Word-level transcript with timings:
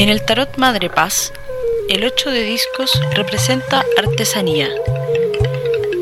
En 0.00 0.08
el 0.08 0.22
tarot 0.22 0.56
Madre 0.56 0.88
Paz, 0.88 1.30
el 1.90 2.04
8 2.04 2.30
de 2.30 2.40
discos 2.40 2.90
representa 3.12 3.84
artesanía. 3.98 4.70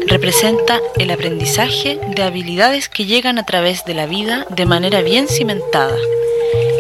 Representa 0.07 0.81
el 1.01 1.11
aprendizaje 1.11 1.99
de 2.15 2.23
habilidades 2.23 2.89
que 2.89 3.07
llegan 3.07 3.41
a 3.41 3.45
través 3.45 3.85
de 3.87 3.95
la 3.95 4.07
vida 4.07 4.47
de 4.51 4.67
manera 4.67 5.03
bien 5.03 5.27
cimentada. 5.27 5.97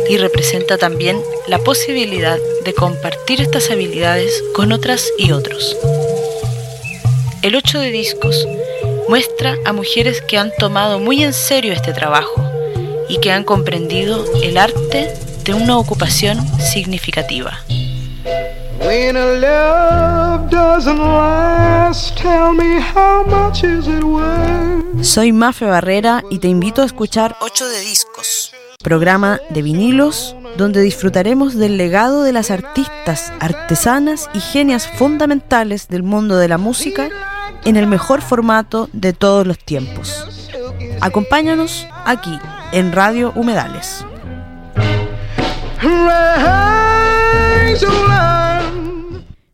Y 0.08 0.16
representa 0.16 0.78
también 0.78 1.20
la 1.48 1.58
posibilidad 1.58 2.38
de 2.64 2.72
compartir 2.72 3.40
estas 3.40 3.68
habilidades 3.72 4.40
con 4.54 4.70
otras 4.70 5.10
y 5.18 5.32
otros. 5.32 5.76
El 7.42 7.56
8 7.56 7.80
de 7.80 7.90
discos 7.90 8.46
muestra 9.08 9.56
a 9.64 9.72
mujeres 9.72 10.22
que 10.22 10.38
han 10.38 10.52
tomado 10.56 11.00
muy 11.00 11.24
en 11.24 11.32
serio 11.32 11.72
este 11.72 11.92
trabajo 11.92 12.48
y 13.08 13.18
que 13.18 13.32
han 13.32 13.42
comprendido 13.42 14.24
el 14.40 14.56
arte 14.56 15.14
de 15.48 15.54
una 15.54 15.78
ocupación 15.78 16.46
significativa. 16.58 17.54
Soy 25.00 25.32
Mafe 25.32 25.64
Barrera 25.64 26.22
y 26.30 26.38
te 26.40 26.48
invito 26.48 26.82
a 26.82 26.84
escuchar 26.84 27.34
8 27.40 27.66
de 27.66 27.80
discos, 27.80 28.52
programa 28.84 29.40
de 29.48 29.62
vinilos 29.62 30.36
donde 30.58 30.82
disfrutaremos 30.82 31.54
del 31.54 31.78
legado 31.78 32.24
de 32.24 32.34
las 32.34 32.50
artistas, 32.50 33.32
artesanas 33.40 34.28
y 34.34 34.40
genias 34.40 34.86
fundamentales 34.86 35.88
del 35.88 36.02
mundo 36.02 36.36
de 36.36 36.48
la 36.48 36.58
música 36.58 37.08
en 37.64 37.76
el 37.76 37.86
mejor 37.86 38.20
formato 38.20 38.90
de 38.92 39.14
todos 39.14 39.46
los 39.46 39.58
tiempos. 39.58 40.26
Acompáñanos 41.00 41.86
aquí 42.04 42.38
en 42.72 42.92
Radio 42.92 43.32
Humedales. 43.34 44.04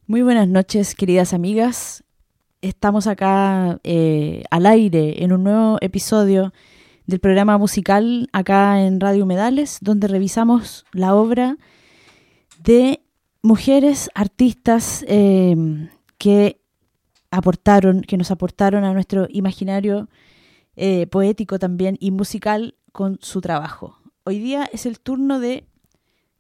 Muy 0.07 0.23
buenas 0.23 0.49
noches, 0.49 0.95
queridas 0.95 1.35
amigas. 1.35 2.05
Estamos 2.63 3.07
acá 3.07 3.79
eh, 3.85 4.45
al 4.51 4.65
aire 4.65 5.23
en 5.23 5.33
un 5.33 5.45
nuevo 5.45 5.77
episodio 5.83 6.55
del 7.07 7.21
programa 7.21 7.59
musical 7.59 8.31
acá 8.33 8.81
en 8.81 9.01
Radio 9.01 9.25
Humedales, 9.25 9.79
donde 9.83 10.09
revisamos 10.09 10.87
la 10.93 11.15
obra 11.15 11.59
de 12.63 13.03
mujeres 13.43 14.09
artistas 14.15 15.05
eh, 15.07 15.55
que 16.17 16.59
aportaron, 17.31 18.01
que 18.01 18.17
nos 18.17 18.31
aportaron 18.31 18.85
a 18.85 18.95
nuestro 18.95 19.27
imaginario 19.29 20.09
eh, 20.77 21.07
poético 21.07 21.59
también 21.59 21.99
y 22.01 22.11
musical 22.13 22.77
con 22.93 23.19
su 23.21 23.43
trabajo. 23.43 23.99
Hoy 24.25 24.39
día 24.39 24.69
es 24.73 24.87
el 24.87 25.01
turno 25.01 25.39
de 25.39 25.67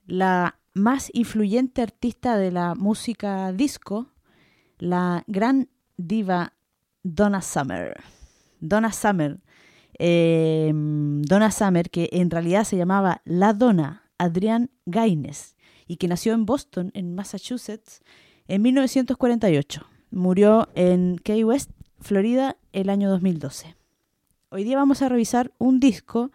la 0.06 0.58
más 0.74 1.10
influyente 1.14 1.82
artista 1.82 2.36
de 2.36 2.50
la 2.50 2.74
música 2.74 3.52
disco, 3.52 4.08
la 4.78 5.24
gran 5.26 5.68
diva 5.96 6.52
Donna 7.02 7.40
Summer. 7.40 8.02
Donna 8.60 8.92
Summer. 8.92 9.40
Em, 9.98 11.22
Donna 11.22 11.50
Summer, 11.50 11.90
que 11.90 12.08
en 12.12 12.30
realidad 12.30 12.64
se 12.64 12.76
llamaba 12.76 13.22
La 13.24 13.52
Donna 13.52 14.02
Adrián 14.18 14.70
Gaines 14.86 15.56
y 15.86 15.96
que 15.96 16.08
nació 16.08 16.32
en 16.32 16.46
Boston, 16.46 16.90
en 16.94 17.14
Massachusetts, 17.14 18.02
en 18.48 18.62
1948. 18.62 19.86
Murió 20.10 20.68
en 20.74 21.18
Key 21.22 21.44
West, 21.44 21.70
Florida, 22.00 22.56
el 22.72 22.90
año 22.90 23.08
2012. 23.10 23.76
Hoy 24.50 24.64
día 24.64 24.76
vamos 24.76 25.02
a 25.02 25.08
revisar 25.08 25.52
un 25.58 25.80
disco 25.80 26.30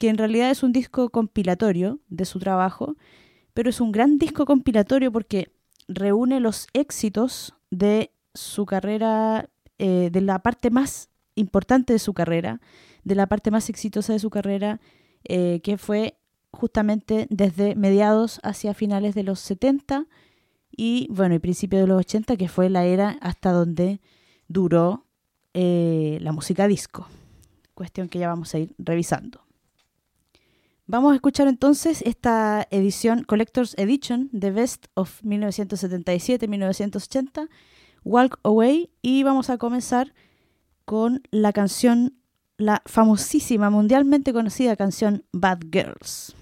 que 0.00 0.08
en 0.08 0.16
realidad 0.16 0.50
es 0.50 0.62
un 0.62 0.72
disco 0.72 1.10
compilatorio 1.10 2.00
de 2.08 2.24
su 2.24 2.38
trabajo, 2.38 2.96
pero 3.52 3.68
es 3.68 3.82
un 3.82 3.92
gran 3.92 4.16
disco 4.16 4.46
compilatorio 4.46 5.12
porque 5.12 5.52
reúne 5.88 6.40
los 6.40 6.68
éxitos 6.72 7.52
de 7.70 8.10
su 8.32 8.64
carrera, 8.64 9.50
eh, 9.78 10.08
de 10.10 10.20
la 10.22 10.38
parte 10.38 10.70
más 10.70 11.10
importante 11.34 11.92
de 11.92 11.98
su 11.98 12.14
carrera, 12.14 12.62
de 13.04 13.14
la 13.14 13.26
parte 13.26 13.50
más 13.50 13.68
exitosa 13.68 14.14
de 14.14 14.20
su 14.20 14.30
carrera, 14.30 14.80
eh, 15.24 15.60
que 15.62 15.76
fue 15.76 16.16
justamente 16.50 17.26
desde 17.28 17.74
mediados 17.74 18.40
hacia 18.42 18.72
finales 18.72 19.14
de 19.14 19.24
los 19.24 19.38
70 19.40 20.06
y 20.74 21.08
bueno, 21.10 21.34
y 21.34 21.40
principios 21.40 21.82
de 21.82 21.88
los 21.88 22.00
80, 22.00 22.38
que 22.38 22.48
fue 22.48 22.70
la 22.70 22.86
era 22.86 23.18
hasta 23.20 23.52
donde 23.52 24.00
duró 24.48 25.04
eh, 25.52 26.16
la 26.22 26.32
música 26.32 26.66
disco. 26.68 27.06
Cuestión 27.74 28.08
que 28.08 28.18
ya 28.18 28.28
vamos 28.28 28.54
a 28.54 28.60
ir 28.60 28.74
revisando. 28.78 29.49
Vamos 30.92 31.12
a 31.12 31.14
escuchar 31.14 31.46
entonces 31.46 32.02
esta 32.04 32.66
edición, 32.72 33.22
Collector's 33.22 33.76
Edition, 33.78 34.28
The 34.36 34.50
Best 34.50 34.86
of 34.94 35.22
1977-1980, 35.22 37.48
Walk 38.02 38.40
Away, 38.42 38.90
y 39.00 39.22
vamos 39.22 39.50
a 39.50 39.58
comenzar 39.58 40.12
con 40.84 41.22
la 41.30 41.52
canción, 41.52 42.18
la 42.56 42.82
famosísima, 42.86 43.70
mundialmente 43.70 44.32
conocida 44.32 44.74
canción 44.74 45.24
Bad 45.30 45.60
Girls. 45.70 46.34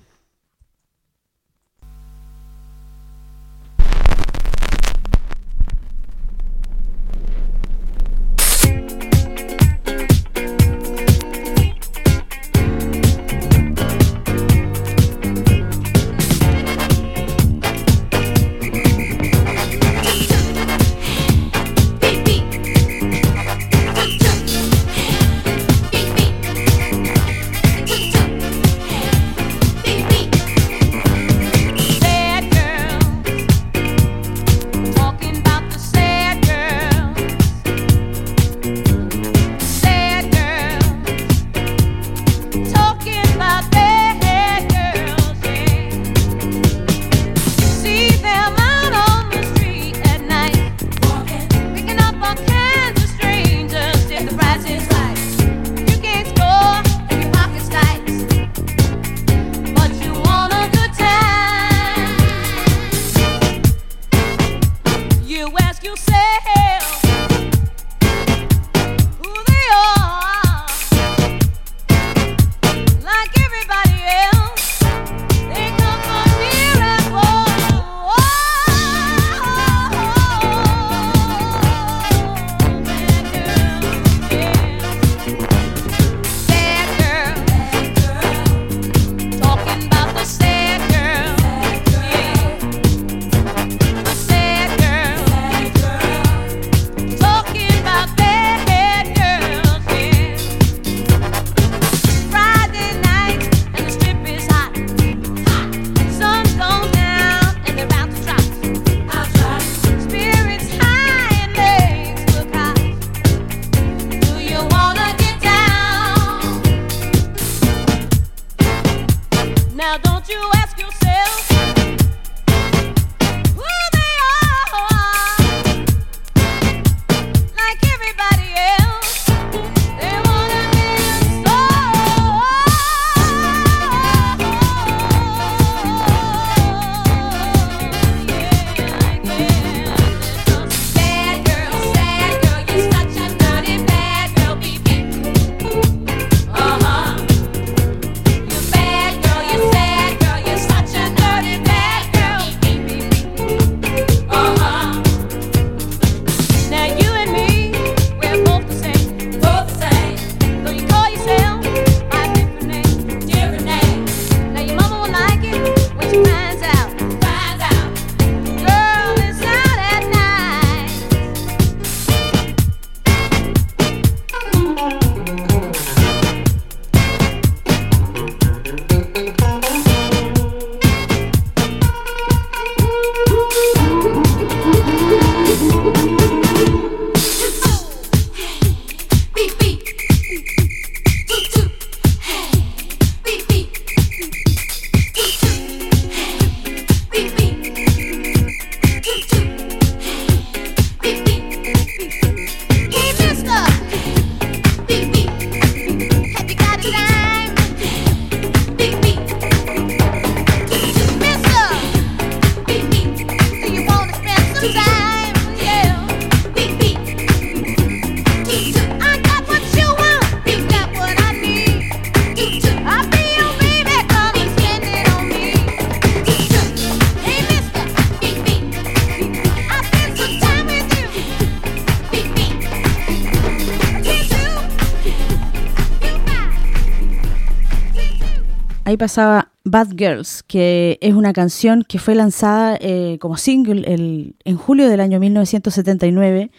Pasaba 238.99 239.53
Bad 239.65 239.91
Girls, 239.97 240.43
que 240.43 240.99
es 241.01 241.15
una 241.15 241.33
canción 241.33 241.85
que 241.89 241.99
fue 241.99 242.15
lanzada 242.15 242.77
eh, 242.81 243.19
como 243.21 243.37
single 243.37 243.93
el, 243.93 244.35
en 244.45 244.57
julio 244.57 244.89
del 244.89 245.01
año 245.01 245.21
1979 245.21 246.51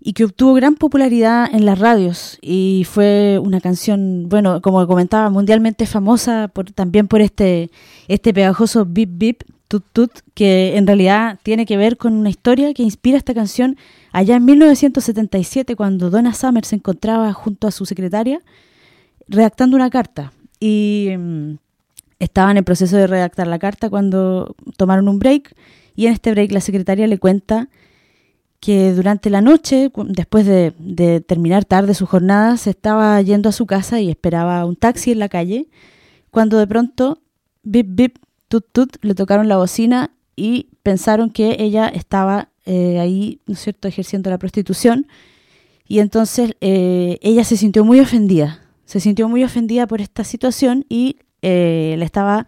y 0.00 0.12
que 0.12 0.24
obtuvo 0.24 0.52
gran 0.52 0.74
popularidad 0.74 1.48
en 1.50 1.64
las 1.64 1.78
radios. 1.78 2.38
Y 2.42 2.86
fue 2.90 3.40
una 3.42 3.60
canción, 3.60 4.28
bueno, 4.28 4.60
como 4.60 4.86
comentaba, 4.86 5.30
mundialmente 5.30 5.86
famosa 5.86 6.48
por, 6.48 6.70
también 6.70 7.08
por 7.08 7.22
este, 7.22 7.70
este 8.08 8.34
pegajoso 8.34 8.84
bip 8.84 9.10
bip 9.14 9.42
tut 9.68 9.84
tut 9.94 10.10
que 10.34 10.76
en 10.76 10.86
realidad 10.86 11.38
tiene 11.42 11.64
que 11.64 11.78
ver 11.78 11.96
con 11.96 12.12
una 12.12 12.28
historia 12.28 12.74
que 12.74 12.82
inspira 12.82 13.16
esta 13.16 13.32
canción 13.32 13.78
allá 14.12 14.36
en 14.36 14.44
1977 14.44 15.74
cuando 15.74 16.10
Donna 16.10 16.34
Summer 16.34 16.66
se 16.66 16.76
encontraba 16.76 17.32
junto 17.32 17.66
a 17.66 17.70
su 17.70 17.86
secretaria 17.86 18.42
redactando 19.26 19.74
una 19.74 19.88
carta 19.88 20.32
y 20.66 21.14
mm, 21.14 21.58
estaban 22.20 22.52
en 22.52 22.56
el 22.56 22.64
proceso 22.64 22.96
de 22.96 23.06
redactar 23.06 23.46
la 23.46 23.58
carta 23.58 23.90
cuando 23.90 24.56
tomaron 24.78 25.08
un 25.08 25.18
break 25.18 25.54
y 25.94 26.06
en 26.06 26.14
este 26.14 26.30
break 26.30 26.52
la 26.52 26.62
secretaria 26.62 27.06
le 27.06 27.18
cuenta 27.18 27.68
que 28.60 28.94
durante 28.94 29.28
la 29.28 29.42
noche, 29.42 29.92
después 30.06 30.46
de, 30.46 31.20
terminar 31.26 31.66
tarde 31.66 31.92
su 31.92 32.06
jornada, 32.06 32.56
se 32.56 32.70
estaba 32.70 33.20
yendo 33.20 33.50
a 33.50 33.52
su 33.52 33.66
casa 33.66 34.00
y 34.00 34.08
esperaba 34.08 34.64
un 34.64 34.74
taxi 34.74 35.12
en 35.12 35.18
la 35.18 35.28
calle, 35.28 35.68
cuando 36.30 36.56
de 36.56 36.66
pronto, 36.66 37.18
bip, 37.62 37.88
bip, 37.90 38.16
tut, 38.48 38.64
tut, 38.72 38.96
le 39.02 39.14
tocaron 39.14 39.48
la 39.48 39.58
bocina 39.58 40.12
y 40.34 40.70
pensaron 40.82 41.28
que 41.28 41.56
ella 41.58 41.88
estaba 41.88 42.48
eh, 42.64 43.00
ahí, 43.00 43.38
¿no 43.46 43.52
es 43.52 43.60
cierto?, 43.60 43.86
ejerciendo 43.86 44.30
la 44.30 44.38
prostitución. 44.38 45.08
Y 45.86 45.98
entonces 45.98 46.54
eh, 46.62 47.18
ella 47.20 47.44
se 47.44 47.58
sintió 47.58 47.84
muy 47.84 48.00
ofendida, 48.00 48.63
se 48.84 49.00
sintió 49.00 49.28
muy 49.28 49.44
ofendida 49.44 49.86
por 49.86 50.00
esta 50.00 50.24
situación 50.24 50.84
y 50.88 51.18
eh, 51.42 51.94
le 51.98 52.04
estaba 52.04 52.46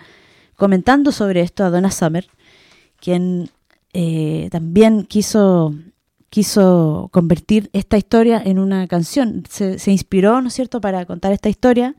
comentando 0.56 1.12
sobre 1.12 1.40
esto 1.40 1.64
a 1.64 1.70
Donna 1.70 1.90
Summer, 1.90 2.26
quien 3.00 3.50
también 4.50 5.04
quiso 5.04 5.72
quiso 6.36 7.08
convertir 7.12 7.70
esta 7.72 7.96
historia 7.96 8.42
en 8.44 8.58
una 8.58 8.86
canción. 8.88 9.44
Se, 9.48 9.90
inspiró, 9.90 10.42
¿no 10.42 10.48
es 10.48 10.54
cierto?, 10.54 10.82
para 10.82 11.06
contar 11.06 11.32
esta 11.32 11.48
historia 11.48 11.94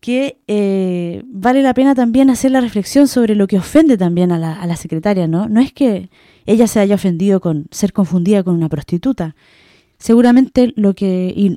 que 0.00 0.38
eh, 0.48 1.22
vale 1.26 1.62
la 1.62 1.74
pena 1.74 1.94
también 1.94 2.30
hacer 2.30 2.50
la 2.50 2.62
reflexión 2.62 3.08
sobre 3.08 3.34
lo 3.34 3.46
que 3.46 3.58
ofende 3.58 3.98
también 3.98 4.32
a 4.32 4.38
la, 4.38 4.76
secretaria, 4.76 5.26
¿no? 5.26 5.48
No 5.48 5.60
es 5.60 5.72
que 5.72 6.10
ella 6.46 6.66
se 6.66 6.80
haya 6.80 6.94
ofendido 6.94 7.40
con 7.40 7.66
ser 7.70 7.92
confundida 7.92 8.42
con 8.42 8.54
una 8.54 8.68
prostituta. 8.68 9.34
Seguramente 9.98 10.72
lo 10.76 10.94
que, 10.94 11.56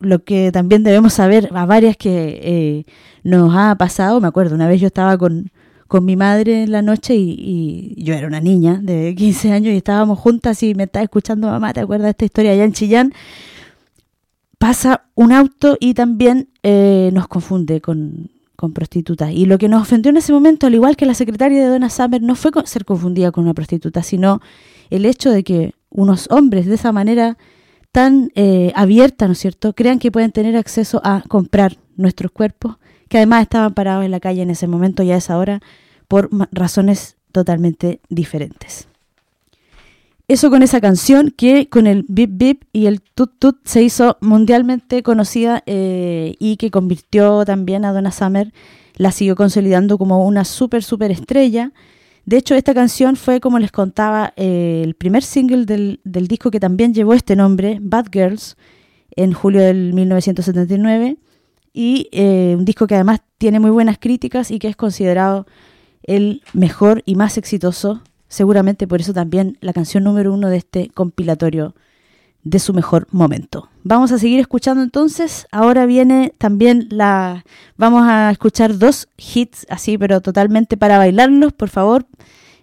lo 0.00 0.24
que 0.24 0.50
también 0.52 0.82
debemos 0.82 1.14
saber 1.14 1.48
a 1.52 1.66
varias 1.66 1.96
que 1.96 2.40
eh, 2.42 2.84
nos 3.22 3.54
ha 3.56 3.76
pasado, 3.76 4.20
me 4.20 4.28
acuerdo, 4.28 4.54
una 4.54 4.68
vez 4.68 4.80
yo 4.80 4.88
estaba 4.88 5.16
con, 5.16 5.50
con 5.86 6.04
mi 6.04 6.16
madre 6.16 6.64
en 6.64 6.72
la 6.72 6.82
noche 6.82 7.14
y, 7.16 7.94
yo 7.96 8.14
era 8.14 8.26
una 8.26 8.40
niña 8.40 8.80
de 8.82 9.14
15 9.14 9.52
años 9.52 9.72
y 9.72 9.76
estábamos 9.76 10.18
juntas 10.18 10.62
y 10.62 10.74
me 10.74 10.84
estaba 10.84 11.04
escuchando 11.04 11.48
mamá, 11.48 11.72
¿te 11.72 11.80
acuerdas 11.80 12.10
esta 12.10 12.24
historia 12.24 12.52
allá 12.52 12.64
en 12.64 12.72
Chillán? 12.72 13.12
Pasa 14.58 15.04
un 15.14 15.32
auto 15.32 15.76
y 15.78 15.94
también 15.94 16.48
eh, 16.62 17.10
nos 17.12 17.28
confunde 17.28 17.80
con, 17.80 18.30
con 18.56 18.72
prostitutas. 18.72 19.30
Y 19.32 19.46
lo 19.46 19.58
que 19.58 19.68
nos 19.68 19.82
ofendió 19.82 20.10
en 20.10 20.16
ese 20.16 20.32
momento, 20.32 20.66
al 20.66 20.74
igual 20.74 20.96
que 20.96 21.06
la 21.06 21.14
secretaria 21.14 21.62
de 21.62 21.68
Donna 21.68 21.90
Summer, 21.90 22.22
no 22.22 22.34
fue 22.34 22.50
ser 22.64 22.84
confundida 22.84 23.30
con 23.30 23.44
una 23.44 23.54
prostituta, 23.54 24.02
sino 24.02 24.40
el 24.90 25.04
hecho 25.06 25.30
de 25.30 25.44
que 25.44 25.74
unos 25.90 26.30
hombres 26.30 26.66
de 26.66 26.74
esa 26.74 26.92
manera 26.92 27.36
tan 27.94 28.32
eh, 28.34 28.72
abierta, 28.74 29.28
¿no 29.28 29.34
es 29.34 29.38
cierto?, 29.38 29.72
crean 29.72 30.00
que 30.00 30.10
pueden 30.10 30.32
tener 30.32 30.56
acceso 30.56 31.00
a 31.04 31.22
comprar 31.28 31.76
nuestros 31.96 32.32
cuerpos 32.32 32.76
que 33.08 33.18
además 33.18 33.42
estaban 33.42 33.72
parados 33.72 34.04
en 34.04 34.10
la 34.10 34.18
calle 34.18 34.42
en 34.42 34.50
ese 34.50 34.66
momento 34.66 35.04
y 35.04 35.12
a 35.12 35.16
esa 35.16 35.38
hora 35.38 35.60
por 36.08 36.28
razones 36.50 37.14
totalmente 37.30 38.00
diferentes. 38.08 38.88
Eso 40.26 40.50
con 40.50 40.64
esa 40.64 40.80
canción 40.80 41.32
que 41.36 41.68
con 41.68 41.86
el 41.86 42.04
bip 42.08 42.30
bip 42.32 42.64
y 42.72 42.86
el 42.86 43.00
tut 43.00 43.38
tut 43.38 43.58
se 43.62 43.84
hizo 43.84 44.16
mundialmente 44.20 45.04
conocida 45.04 45.62
eh, 45.66 46.34
y 46.40 46.56
que 46.56 46.72
convirtió 46.72 47.44
también 47.44 47.84
a 47.84 47.92
Donna 47.92 48.10
Summer, 48.10 48.52
la 48.96 49.12
siguió 49.12 49.36
consolidando 49.36 49.98
como 49.98 50.26
una 50.26 50.44
súper, 50.44 50.82
súper 50.82 51.12
estrella. 51.12 51.70
De 52.26 52.38
hecho, 52.38 52.54
esta 52.54 52.74
canción 52.74 53.16
fue, 53.16 53.40
como 53.40 53.58
les 53.58 53.70
contaba, 53.70 54.32
eh, 54.36 54.80
el 54.84 54.94
primer 54.94 55.22
single 55.22 55.66
del, 55.66 56.00
del 56.04 56.26
disco 56.26 56.50
que 56.50 56.60
también 56.60 56.94
llevó 56.94 57.14
este 57.14 57.36
nombre, 57.36 57.78
Bad 57.80 58.06
Girls, 58.12 58.56
en 59.16 59.32
julio 59.32 59.60
del 59.60 59.92
1979 59.92 61.16
y 61.72 62.08
eh, 62.12 62.54
un 62.56 62.64
disco 62.64 62.86
que 62.86 62.94
además 62.94 63.20
tiene 63.38 63.60
muy 63.60 63.70
buenas 63.70 63.98
críticas 63.98 64.50
y 64.50 64.58
que 64.58 64.68
es 64.68 64.76
considerado 64.76 65.46
el 66.02 66.42
mejor 66.52 67.02
y 67.06 67.16
más 67.16 67.38
exitoso, 67.38 68.02
seguramente 68.28 68.86
por 68.86 69.00
eso 69.00 69.12
también 69.12 69.58
la 69.60 69.72
canción 69.72 70.04
número 70.04 70.32
uno 70.32 70.48
de 70.48 70.58
este 70.58 70.88
compilatorio 70.88 71.74
de 72.44 72.58
su 72.58 72.74
mejor 72.74 73.06
momento. 73.10 73.68
Vamos 73.82 74.12
a 74.12 74.18
seguir 74.18 74.38
escuchando 74.38 74.82
entonces, 74.82 75.46
ahora 75.50 75.86
viene 75.86 76.32
también 76.38 76.86
la... 76.90 77.44
Vamos 77.76 78.04
a 78.06 78.30
escuchar 78.30 78.78
dos 78.78 79.08
hits 79.16 79.66
así, 79.68 79.98
pero 79.98 80.20
totalmente 80.20 80.76
para 80.76 80.98
bailarlos, 80.98 81.52
por 81.52 81.70
favor. 81.70 82.06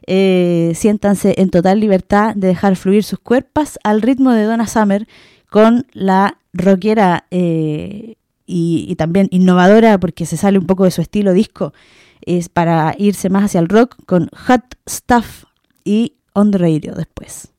Eh, 0.08 0.72
siéntanse 0.76 1.36
en 1.38 1.50
total 1.50 1.80
libertad 1.80 2.36
de 2.36 2.48
dejar 2.48 2.76
fluir 2.76 3.04
sus 3.04 3.20
cuerpos 3.20 3.78
al 3.84 4.02
ritmo 4.02 4.32
de 4.32 4.44
Donna 4.44 4.66
Summer 4.66 5.08
con 5.50 5.86
la 5.94 6.38
rockera 6.54 7.26
eh, 7.30 8.16
y, 8.46 8.96
también 8.96 9.28
innovadora 9.32 10.00
porque 10.00 10.26
se 10.26 10.38
sale 10.38 10.58
un 10.58 10.66
poco 10.66 10.86
de 10.86 10.92
su 10.92 11.02
estilo 11.02 11.34
disco, 11.34 11.74
es 12.26 12.50
para 12.50 12.96
irse 12.98 13.30
más 13.30 13.46
hacia 13.46 13.60
el 13.60 13.70
rock 13.70 13.96
con 14.06 14.30
Hot 14.48 14.76
Stuff 14.90 15.46
y 15.84 16.14
On 16.34 16.52
the 16.52 16.58
Radio 16.58 16.94
después. 16.96 17.51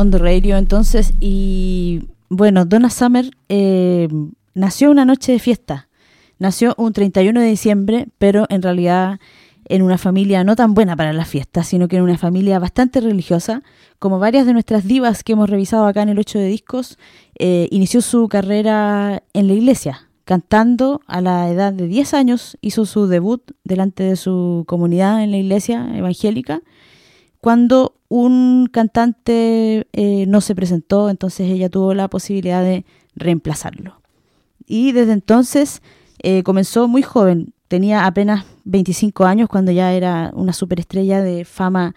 On 0.00 0.10
the 0.10 0.18
radio 0.18 0.56
entonces 0.56 1.12
y 1.20 2.08
bueno, 2.30 2.64
Donna 2.64 2.88
Summer 2.88 3.30
eh, 3.48 4.08
nació 4.54 4.90
una 4.90 5.04
noche 5.04 5.32
de 5.32 5.38
fiesta. 5.38 5.88
Nació 6.38 6.74
un 6.78 6.92
31 6.94 7.38
de 7.38 7.46
diciembre, 7.46 8.08
pero 8.18 8.46
en 8.48 8.62
realidad 8.62 9.20
en 9.66 9.82
una 9.82 9.98
familia 9.98 10.42
no 10.42 10.56
tan 10.56 10.72
buena 10.72 10.96
para 10.96 11.12
las 11.12 11.28
fiestas, 11.28 11.66
sino 11.66 11.86
que 11.86 11.96
en 11.96 12.02
una 12.02 12.16
familia 12.16 12.58
bastante 12.58 13.00
religiosa. 13.00 13.62
Como 13.98 14.18
varias 14.18 14.46
de 14.46 14.54
nuestras 14.54 14.84
divas 14.84 15.22
que 15.22 15.32
hemos 15.32 15.50
revisado 15.50 15.86
acá 15.86 16.02
en 16.02 16.08
el 16.08 16.18
8 16.18 16.38
de 16.38 16.46
discos, 16.46 16.98
eh, 17.38 17.68
inició 17.70 18.00
su 18.00 18.26
carrera 18.28 19.22
en 19.34 19.48
la 19.48 19.52
iglesia, 19.52 20.08
cantando 20.24 21.02
a 21.08 21.20
la 21.20 21.50
edad 21.50 21.74
de 21.74 21.88
10 21.88 22.14
años, 22.14 22.56
hizo 22.62 22.86
su 22.86 23.06
debut 23.06 23.42
delante 23.64 24.04
de 24.04 24.16
su 24.16 24.64
comunidad 24.66 25.22
en 25.22 25.32
la 25.32 25.36
iglesia 25.36 25.90
evangélica, 25.94 26.62
cuando 27.40 27.96
un 28.08 28.68
cantante 28.70 29.86
eh, 29.92 30.26
no 30.26 30.40
se 30.40 30.54
presentó, 30.54 31.10
entonces 31.10 31.48
ella 31.50 31.68
tuvo 31.70 31.94
la 31.94 32.08
posibilidad 32.08 32.62
de 32.62 32.84
reemplazarlo. 33.14 34.00
Y 34.66 34.92
desde 34.92 35.12
entonces 35.12 35.82
eh, 36.22 36.42
comenzó 36.42 36.88
muy 36.88 37.02
joven, 37.02 37.54
tenía 37.68 38.06
apenas 38.06 38.44
25 38.64 39.24
años 39.24 39.48
cuando 39.48 39.72
ya 39.72 39.92
era 39.92 40.32
una 40.34 40.52
superestrella 40.52 41.22
de 41.22 41.44
fama 41.44 41.94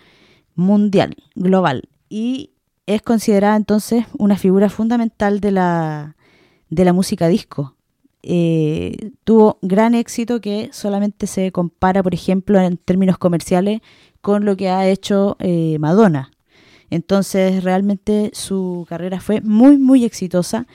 mundial, 0.55 1.15
global. 1.35 1.89
Y 2.09 2.51
es 2.85 3.01
considerada 3.01 3.55
entonces 3.55 4.05
una 4.17 4.37
figura 4.37 4.69
fundamental 4.69 5.39
de 5.39 5.51
la, 5.51 6.15
de 6.69 6.85
la 6.85 6.93
música 6.93 7.27
disco. 7.27 7.75
Eh, 8.23 9.11
tuvo 9.25 9.59
gran 9.61 9.95
éxito 9.95 10.39
que 10.39 10.69
solamente 10.71 11.27
se 11.27 11.51
compara, 11.51 12.01
por 12.01 12.13
ejemplo, 12.13 12.59
en 12.59 12.77
términos 12.77 13.17
comerciales 13.17 13.81
con 14.21 14.45
lo 14.45 14.55
que 14.55 14.69
ha 14.69 14.87
hecho 14.87 15.35
eh, 15.39 15.77
Madonna. 15.79 16.31
Entonces, 16.89 17.63
realmente 17.63 18.31
su 18.33 18.85
carrera 18.87 19.19
fue 19.19 19.41
muy, 19.41 19.77
muy 19.77 20.05
exitosa 20.05 20.67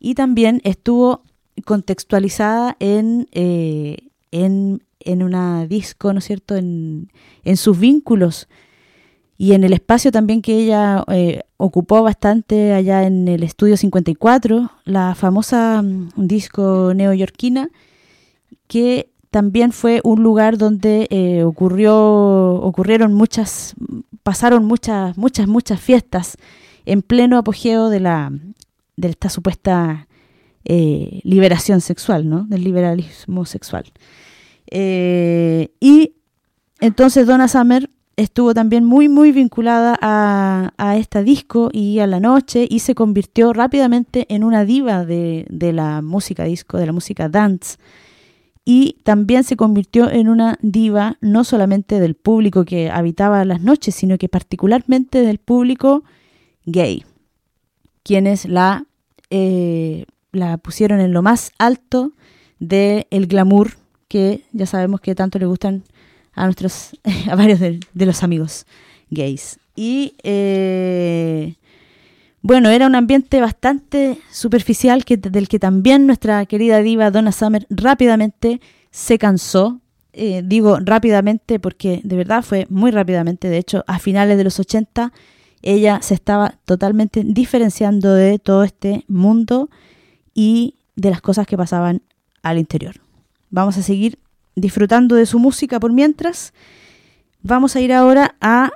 y 0.00 0.14
también 0.14 0.60
estuvo 0.64 1.22
contextualizada 1.64 2.76
en, 2.80 3.28
eh, 3.32 3.98
en, 4.30 4.82
en 5.00 5.22
una 5.22 5.66
disco, 5.66 6.12
¿no 6.12 6.20
es 6.20 6.24
cierto?, 6.24 6.56
en, 6.56 7.10
en, 7.44 7.56
sus 7.56 7.78
vínculos 7.78 8.48
y 9.44 9.52
en 9.52 9.62
el 9.62 9.74
espacio 9.74 10.10
también 10.10 10.40
que 10.40 10.56
ella 10.56 11.04
eh, 11.08 11.42
ocupó 11.58 12.02
bastante 12.02 12.72
allá 12.72 13.02
en 13.02 13.28
el 13.28 13.42
estudio 13.42 13.76
54, 13.76 14.70
la 14.86 15.14
famosa 15.14 15.80
um, 15.80 16.08
disco 16.16 16.94
neoyorquina, 16.94 17.68
que 18.68 19.10
también 19.30 19.72
fue 19.72 20.00
un 20.02 20.22
lugar 20.22 20.56
donde 20.56 21.08
eh, 21.10 21.42
ocurrió, 21.42 22.54
ocurrieron 22.54 23.12
muchas, 23.12 23.74
pasaron 24.22 24.64
muchas, 24.64 25.18
muchas, 25.18 25.46
muchas 25.46 25.78
fiestas 25.78 26.38
en 26.86 27.02
pleno 27.02 27.36
apogeo 27.36 27.90
de 27.90 28.00
la 28.00 28.32
de 28.96 29.08
esta 29.08 29.28
supuesta 29.28 30.08
eh, 30.64 31.20
liberación 31.22 31.82
sexual, 31.82 32.30
¿no? 32.30 32.44
Del 32.44 32.64
liberalismo 32.64 33.44
sexual. 33.44 33.92
Y 34.70 36.14
entonces 36.80 37.26
Donna 37.26 37.48
Summer 37.48 37.90
estuvo 38.16 38.54
también 38.54 38.84
muy, 38.84 39.08
muy 39.08 39.32
vinculada 39.32 39.98
a, 40.00 40.72
a, 40.76 40.96
esta 40.96 41.22
disco 41.22 41.70
y 41.72 41.98
a 41.98 42.06
la 42.06 42.20
noche 42.20 42.66
y 42.68 42.80
se 42.80 42.94
convirtió 42.94 43.52
rápidamente 43.52 44.26
en 44.28 44.44
una 44.44 44.64
diva 44.64 45.04
de, 45.04 45.46
de 45.50 45.72
la 45.72 46.02
música 46.02 46.44
disco, 46.44 46.78
de 46.78 46.86
la 46.86 46.92
música 46.92 47.28
dance. 47.28 47.78
Y 48.64 48.96
también 49.02 49.44
se 49.44 49.56
convirtió 49.56 50.10
en 50.10 50.28
una 50.28 50.58
diva 50.62 51.18
no 51.20 51.44
solamente 51.44 52.00
del 52.00 52.14
público 52.14 52.64
que 52.64 52.90
habitaba 52.90 53.44
las 53.44 53.60
noches, 53.60 53.94
sino 53.94 54.16
que 54.16 54.28
particularmente 54.28 55.20
del 55.20 55.38
público 55.38 56.02
gay, 56.64 57.04
quienes 58.02 58.46
la 58.46 58.86
eh, 59.30 60.06
la 60.34 60.58
pusieron 60.58 61.00
en 61.00 61.12
lo 61.12 61.22
más 61.22 61.52
alto 61.58 62.12
del 62.58 63.06
el 63.10 63.26
glamour 63.26 63.72
que 64.08 64.44
ya 64.52 64.66
sabemos 64.66 65.00
que 65.00 65.14
tanto 65.14 65.38
le 65.38 65.46
gustan 65.46 65.84
a 66.34 66.44
nuestros 66.44 66.90
a 67.30 67.34
varios 67.36 67.60
de, 67.60 67.80
los 67.94 68.22
amigos 68.22 68.66
gays. 69.10 69.58
Y 69.76 70.14
eh, 70.22 71.54
bueno 72.42 72.70
era 72.70 72.86
un 72.86 72.94
ambiente 72.94 73.40
bastante 73.40 74.18
superficial 74.30 75.04
que 75.04 75.16
del 75.16 75.48
que 75.48 75.58
también 75.58 76.06
nuestra 76.06 76.44
querida 76.46 76.78
diva 76.80 77.10
Donna 77.10 77.32
Summer 77.32 77.66
rápidamente 77.70 78.60
se 78.90 79.18
cansó. 79.18 79.80
Eh, 80.12 80.42
digo 80.44 80.78
rápidamente 80.80 81.58
porque 81.58 82.00
de 82.04 82.16
verdad 82.16 82.42
fue 82.42 82.66
muy 82.70 82.90
rápidamente. 82.90 83.48
De 83.48 83.58
hecho 83.58 83.84
a 83.86 83.98
finales 83.98 84.38
de 84.38 84.44
los 84.44 84.60
80 84.60 85.12
ella 85.62 86.00
se 86.02 86.14
estaba 86.14 86.58
totalmente 86.66 87.22
diferenciando 87.24 88.12
de 88.12 88.38
todo 88.38 88.64
este 88.64 89.04
mundo 89.08 89.70
y 90.34 90.74
de 90.94 91.10
las 91.10 91.22
cosas 91.22 91.46
que 91.46 91.56
pasaban 91.56 92.02
al 92.42 92.58
interior. 92.58 92.96
Vamos 93.50 93.78
a 93.78 93.82
seguir 93.82 94.18
disfrutando 94.56 95.14
de 95.14 95.26
su 95.26 95.38
música 95.38 95.80
por 95.80 95.92
mientras. 95.92 96.52
Vamos 97.42 97.76
a 97.76 97.80
ir 97.80 97.92
ahora 97.92 98.36
a 98.40 98.72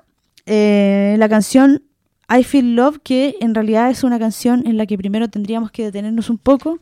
eh, 0.46 1.16
la 1.18 1.28
canción 1.28 1.82
I 2.28 2.44
Feel 2.44 2.74
Love, 2.74 2.98
que 3.02 3.36
en 3.40 3.54
realidad 3.54 3.90
es 3.90 4.04
una 4.04 4.18
canción 4.18 4.66
en 4.66 4.76
la 4.76 4.86
que 4.86 4.98
primero 4.98 5.28
tendríamos 5.28 5.70
que 5.70 5.84
detenernos 5.84 6.28
un 6.30 6.38
poco, 6.38 6.80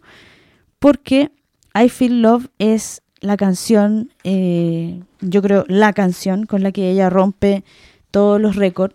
porque 0.78 1.30
I 1.74 1.88
Feel 1.88 2.22
Love 2.22 2.48
es 2.58 3.02
la 3.20 3.36
canción, 3.36 4.12
eh, 4.24 5.00
yo 5.20 5.42
creo, 5.42 5.64
la 5.68 5.92
canción 5.92 6.46
con 6.46 6.62
la 6.62 6.72
que 6.72 6.90
ella 6.90 7.10
rompe 7.10 7.64
todos 8.10 8.40
los 8.40 8.56
récords 8.56 8.94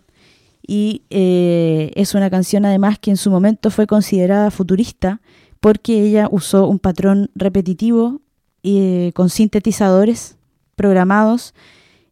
y 0.66 1.02
eh, 1.10 1.90
es 1.96 2.14
una 2.14 2.30
canción 2.30 2.64
además 2.64 2.98
que 2.98 3.10
en 3.10 3.16
su 3.16 3.30
momento 3.30 3.70
fue 3.70 3.86
considerada 3.86 4.50
futurista 4.50 5.20
porque 5.60 6.02
ella 6.02 6.28
usó 6.30 6.66
un 6.68 6.78
patrón 6.78 7.30
repetitivo 7.34 8.20
eh, 8.62 9.12
con 9.14 9.28
sintetizadores 9.28 10.36
programados, 10.76 11.54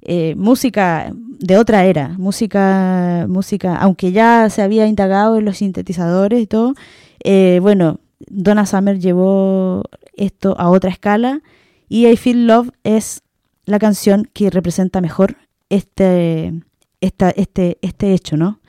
eh, 0.03 0.35
música 0.37 1.13
de 1.15 1.59
otra 1.59 1.85
era, 1.85 2.17
música, 2.19 3.27
música, 3.29 3.77
aunque 3.77 4.13
ya 4.13 4.49
se 4.51 4.63
había 4.63 4.87
indagado 4.87 5.37
en 5.37 5.45
los 5.45 5.59
sintetizadores 5.59 6.41
y 6.41 6.47
todo, 6.47 6.75
eh, 7.23 7.59
bueno, 7.61 8.01
Donna 8.29 8.67
Summer 8.67 8.99
llevó 8.99 9.85
esto 10.15 10.55
a 10.59 10.71
otra 10.71 10.91
escala 10.91 11.41
y 11.89 12.07
I 12.07 12.17
Feel 12.17 12.47
Love 12.47 12.71
es 12.85 13.23
la 13.65 13.79
canción 13.79 14.29
que 14.33 14.51
representa 14.51 15.01
mejor 15.01 15.37
este, 15.69 16.53
esta, 17.01 17.31
este, 17.31 17.79
este 17.83 18.13
hecho, 18.13 18.37
¿no? 18.37 18.61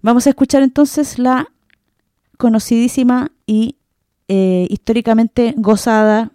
Vamos 0.00 0.26
a 0.26 0.30
escuchar 0.30 0.62
entonces 0.62 1.18
la 1.18 1.48
conocidísima 2.36 3.30
y 3.46 3.76
eh, 4.28 4.66
históricamente 4.68 5.54
gozada 5.56 6.32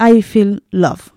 I 0.00 0.20
Feel 0.20 0.60
Love. 0.72 1.12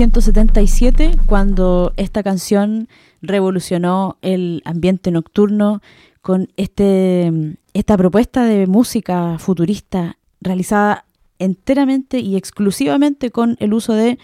1977 0.00 1.18
cuando 1.26 1.92
esta 1.98 2.22
canción 2.22 2.88
revolucionó 3.20 4.16
el 4.22 4.62
ambiente 4.64 5.10
nocturno 5.10 5.82
con 6.22 6.48
este, 6.56 7.30
esta 7.74 7.98
propuesta 7.98 8.44
de 8.44 8.66
música 8.66 9.38
futurista 9.38 10.16
realizada 10.40 11.04
enteramente 11.38 12.20
y 12.20 12.36
exclusivamente 12.36 13.30
con 13.30 13.58
el 13.60 13.74
uso 13.74 13.92
de 13.92 14.18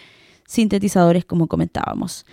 sintetizadores 0.46 1.26
como 1.26 1.46
comentábamos. 1.46 2.24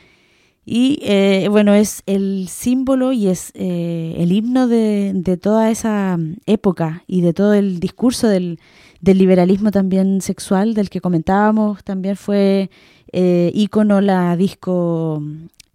Y 0.66 1.00
eh, 1.02 1.48
bueno, 1.50 1.74
es 1.74 2.02
el 2.06 2.48
símbolo 2.48 3.12
y 3.12 3.28
es 3.28 3.52
eh, 3.56 4.16
el 4.20 4.32
himno 4.32 4.70
de, 4.70 5.12
de, 5.14 5.36
toda 5.36 5.70
esa 5.70 6.18
época 6.46 7.04
y 7.08 7.20
de 7.20 7.34
todo 7.34 7.54
el 7.54 7.82
discurso 7.82 8.30
del, 8.30 8.62
del 9.02 9.18
liberalismo 9.18 9.72
también 9.72 10.22
sexual 10.22 10.76
del 10.76 10.90
que 10.90 11.02
comentábamos. 11.02 11.84
También 11.84 12.16
fue 12.16 12.70
eh, 13.14 13.68
la 14.02 14.36
disco 14.36 15.22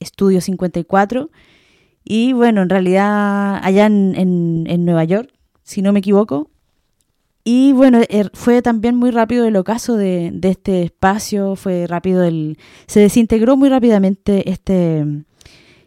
Estudio 0.01 0.41
54. 0.41 1.31
Y 2.05 2.33
bueno, 2.33 2.63
en 2.63 2.69
realidad 2.69 3.61
allá 3.63 3.87
en, 3.87 4.65
en, 4.67 4.85
Nueva 4.85 5.05
York, 5.05 5.31
si 5.63 5.83
no 5.83 5.93
me 5.93 5.99
equivoco. 6.01 6.51
Y 7.45 7.73
bueno, 7.73 8.01
er, 8.09 8.31
fue 8.35 8.63
también 8.63 8.97
muy 8.97 9.11
rápido 9.11 9.47
el 9.47 9.57
ocaso 9.57 9.97
de, 9.97 10.31
de, 10.33 10.51
este 10.51 10.83
espacio, 10.83 11.57
fue 11.57 11.87
rápido 11.87 12.25
el... 12.25 12.59
Se 12.87 13.01
desintegró 13.01 13.57
muy 13.57 13.69
rápidamente 13.69 14.51
este, 14.51 15.05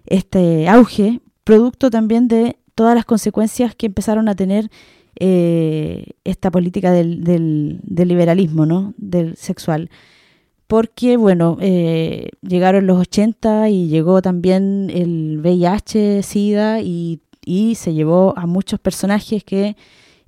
este 0.06 0.68
auge, 0.70 1.22
producto 1.44 1.90
también 1.92 2.28
de 2.28 2.58
todas 2.74 2.96
las 2.96 3.06
consecuencias 3.06 3.76
que 3.76 3.88
empezaron 3.88 4.28
a 4.28 4.36
tener 4.36 4.72
eh, 5.20 6.14
esta 6.24 6.50
política 6.50 6.92
del, 6.92 7.24
del, 7.24 7.80
del 7.84 8.08
liberalismo, 8.08 8.66
¿no? 8.66 8.94
Del 8.98 9.36
sexual 9.38 9.90
porque, 10.72 11.18
bueno, 11.18 11.58
eh, 11.60 12.30
llegaron 12.42 12.88
los 12.88 12.98
80 12.98 13.68
y 13.68 13.90
llegó 13.90 14.22
también 14.22 14.90
el 14.90 15.42
VIH, 15.44 16.24
SIDA 16.24 16.80
y, 16.80 17.20
se 17.76 17.94
llevó 17.94 18.34
a 18.38 18.46
muchos 18.46 18.80
personajes 18.80 19.44
que 19.44 19.76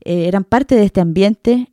eh, 0.04 0.28
eran 0.28 0.44
parte 0.44 0.76
de 0.76 0.84
este 0.84 1.00
ambiente, 1.00 1.72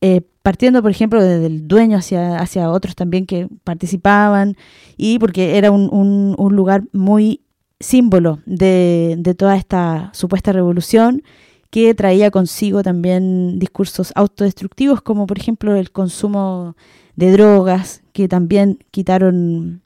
eh, 0.00 0.22
partiendo, 0.42 0.82
por 0.82 0.90
ejemplo, 0.90 1.22
desde 1.22 1.46
el 1.46 1.68
dueño 1.68 1.96
hacia, 1.96 2.40
hacia 2.40 2.72
otros 2.72 2.96
también 2.96 3.24
que 3.24 3.46
participaban 3.62 4.56
y 4.96 5.20
porque 5.20 5.56
era 5.56 5.70
un, 5.70 5.88
un, 6.36 6.56
lugar 6.56 6.82
muy 6.92 7.42
símbolo 7.78 8.40
de, 8.46 9.14
de 9.16 9.34
toda 9.36 9.56
esta 9.56 10.10
supuesta 10.12 10.50
revolución 10.50 11.22
que 11.70 11.94
traía 11.94 12.32
consigo 12.32 12.82
también 12.82 13.60
discursos 13.60 14.10
autodestructivos 14.16 15.02
como 15.02 15.28
por 15.28 15.38
ejemplo 15.38 15.76
el 15.76 15.92
consumo 15.92 16.74
de 17.14 17.32
drogas 17.32 18.02
que 18.18 18.26
también 18.26 18.80
quitaron 18.90 19.80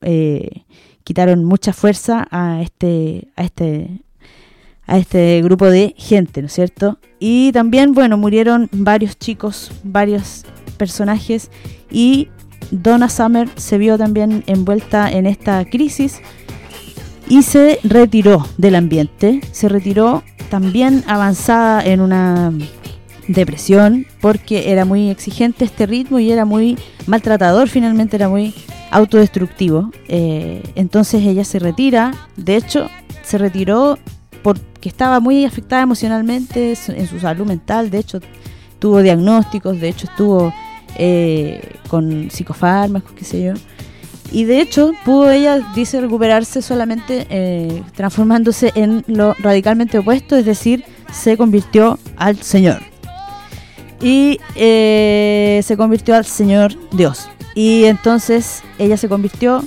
eh, 0.00 0.62
quitaron 1.04 1.44
mucha 1.44 1.74
fuerza 1.74 2.26
a 2.30 2.62
este 2.62 3.28
a 3.36 3.44
este 3.44 4.00
a 4.86 4.96
este 4.96 5.42
grupo 5.42 5.66
de 5.66 5.94
gente, 5.98 6.40
¿no 6.40 6.46
es 6.46 6.54
cierto? 6.54 6.98
Y 7.18 7.52
también, 7.52 7.92
bueno, 7.92 8.16
murieron 8.16 8.70
varios 8.72 9.18
chicos, 9.18 9.72
varios 9.84 10.46
personajes 10.78 11.50
y 11.90 12.30
Donna 12.70 13.10
Summer 13.10 13.46
se 13.56 13.76
vio 13.76 13.98
también 13.98 14.42
envuelta 14.46 15.12
en 15.12 15.26
esta 15.26 15.62
crisis 15.66 16.22
y 17.28 17.42
se 17.42 17.78
retiró 17.84 18.46
del 18.56 18.76
ambiente, 18.76 19.42
se 19.52 19.68
retiró 19.68 20.22
también 20.48 21.04
avanzada 21.06 21.84
en 21.84 22.00
una 22.00 22.54
depresión 23.28 24.06
porque 24.20 24.70
era 24.70 24.84
muy 24.84 25.10
exigente 25.10 25.64
este 25.64 25.86
ritmo 25.86 26.18
y 26.18 26.30
era 26.30 26.44
muy 26.44 26.78
maltratador, 27.06 27.68
finalmente 27.68 28.16
era 28.16 28.28
muy 28.28 28.54
autodestructivo. 28.90 29.90
Eh, 30.08 30.62
entonces 30.74 31.22
ella 31.24 31.44
se 31.44 31.58
retira, 31.58 32.14
de 32.36 32.56
hecho 32.56 32.88
se 33.22 33.38
retiró 33.38 33.98
porque 34.42 34.88
estaba 34.88 35.20
muy 35.20 35.44
afectada 35.44 35.82
emocionalmente 35.82 36.74
en 36.88 37.06
su 37.08 37.18
salud 37.18 37.46
mental, 37.46 37.90
de 37.90 37.98
hecho 37.98 38.20
tuvo 38.78 39.02
diagnósticos, 39.02 39.80
de 39.80 39.88
hecho 39.88 40.06
estuvo 40.06 40.52
eh, 40.96 41.76
con 41.88 42.30
psicofármacos, 42.30 43.12
qué 43.12 43.24
sé 43.24 43.42
yo. 43.42 43.54
Y 44.32 44.44
de 44.44 44.60
hecho 44.60 44.92
pudo 45.04 45.30
ella, 45.30 45.60
dice, 45.74 46.00
recuperarse 46.00 46.60
solamente 46.60 47.26
eh, 47.30 47.82
transformándose 47.94 48.72
en 48.74 49.04
lo 49.06 49.34
radicalmente 49.34 49.98
opuesto, 49.98 50.36
es 50.36 50.44
decir, 50.44 50.84
se 51.12 51.36
convirtió 51.36 51.98
al 52.16 52.42
Señor 52.42 52.82
y 54.00 54.38
eh, 54.54 55.60
se 55.64 55.76
convirtió 55.76 56.14
al 56.14 56.24
Señor 56.24 56.74
Dios. 56.92 57.28
Y 57.54 57.84
entonces 57.84 58.62
ella 58.78 58.96
se 58.96 59.08
convirtió 59.08 59.64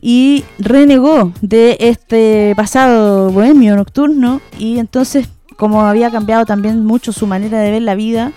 y 0.00 0.44
renegó 0.58 1.32
de 1.40 1.76
este 1.80 2.52
pasado 2.56 3.30
bohemio 3.30 3.76
nocturno 3.76 4.40
y 4.58 4.78
entonces 4.78 5.28
como 5.56 5.82
había 5.82 6.10
cambiado 6.10 6.44
también 6.44 6.84
mucho 6.84 7.12
su 7.12 7.26
manera 7.26 7.60
de 7.60 7.70
ver 7.70 7.82
la 7.82 7.94
vida 7.94 8.32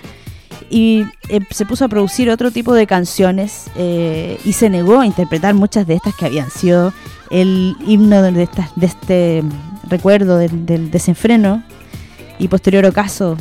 y 0.69 1.03
eh, 1.29 1.39
se 1.51 1.65
puso 1.65 1.85
a 1.85 1.87
producir 1.87 2.29
otro 2.29 2.51
tipo 2.51 2.73
de 2.73 2.87
canciones 2.87 3.65
eh, 3.75 4.39
y 4.45 4.53
se 4.53 4.69
negó 4.69 4.99
a 4.99 5.05
interpretar 5.05 5.53
muchas 5.55 5.87
de 5.87 5.95
estas 5.95 6.15
que 6.15 6.25
habían 6.25 6.49
sido 6.49 6.93
el 7.29 7.75
himno 7.85 8.21
de, 8.21 8.47
este 8.81 9.43
recuerdo 9.89 10.37
del, 10.37 10.91
desenfreno 10.91 11.63
y 12.39 12.47
posterior 12.47 12.85
ocaso 12.85 13.37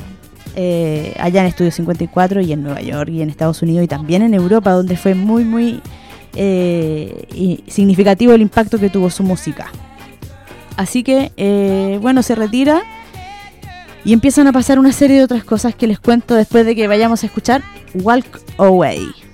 eh, 0.57 1.15
allá 1.21 1.43
en 1.43 1.47
Estudio 1.49 1.71
54 1.71 2.41
y 2.41 2.53
en 2.53 2.63
Nueva 2.63 2.81
York 2.81 3.11
y 3.11 3.23
en 3.23 3.31
Estados 3.31 3.63
Unidos 3.63 3.85
y 3.85 3.89
también 3.89 4.23
en 4.23 4.35
Europa 4.35 4.73
donde 4.73 4.97
fue 4.97 5.15
muy 5.15 5.45
muy 5.45 5.81
eh, 6.35 7.63
significativo 7.67 8.33
el 8.33 8.43
impacto 8.43 8.79
que 8.79 8.91
tuvo 8.91 9.11
su 9.11 9.23
música. 9.23 9.71
Así 10.77 11.03
que, 11.03 11.33
eh, 11.37 11.99
bueno, 12.03 12.23
se 12.23 12.35
retira 12.35 12.83
y 14.05 14.13
empiezan 14.13 14.47
a 14.47 14.53
pasar 14.53 14.79
una 14.79 14.93
serie 14.93 15.17
de 15.17 15.25
otras 15.25 15.45
cosas 15.45 15.75
que 15.75 15.87
les 15.87 15.99
cuento 15.99 16.35
después 16.35 16.67
de 16.67 16.77
que 16.77 16.87
vayamos 16.87 17.23
a 17.23 17.27
escuchar 17.27 17.63
Walk 17.95 18.41
Away. 18.59 19.26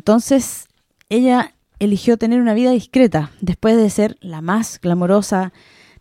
Entonces, 0.00 0.66
ella 1.10 1.52
eligió 1.78 2.16
tener 2.16 2.40
una 2.40 2.54
vida 2.54 2.70
discreta, 2.70 3.32
después 3.42 3.76
de 3.76 3.90
ser 3.90 4.16
la 4.22 4.40
más 4.40 4.80
glamorosa 4.80 5.52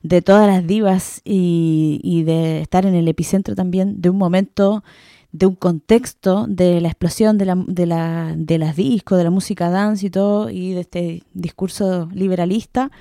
de 0.04 0.22
todas 0.22 0.48
las 0.48 0.66
divas 0.66 1.20
y, 1.26 2.24
de 2.24 2.62
estar 2.62 2.86
en 2.86 2.96
el 2.96 3.10
epicentro 3.10 3.56
también 3.56 4.00
de 4.00 4.10
un 4.10 4.18
momento, 4.18 4.86
de 5.34 5.48
un 5.48 5.56
contexto, 5.56 6.46
de 6.48 6.80
la 6.80 6.88
explosión 6.88 7.38
de, 7.38 7.44
la, 7.44 7.62
de, 7.68 7.86
la, 7.86 8.34
de 8.38 8.58
las 8.58 8.78
discos, 8.78 9.18
de 9.18 9.26
la 9.26 9.32
música 9.32 9.70
dance 9.70 10.06
y 10.06 10.10
todo, 10.10 10.50
y 10.50 10.72
de 10.72 10.80
este 10.80 11.24
discurso 11.34 12.08
liberalista, 12.14 12.92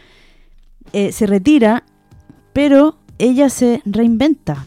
eh, 0.93 1.13
se 1.13 1.29
retira, 1.29 1.85
pero 2.53 2.99
ella 3.19 3.51
se 3.51 3.83
reinventa. 3.85 4.67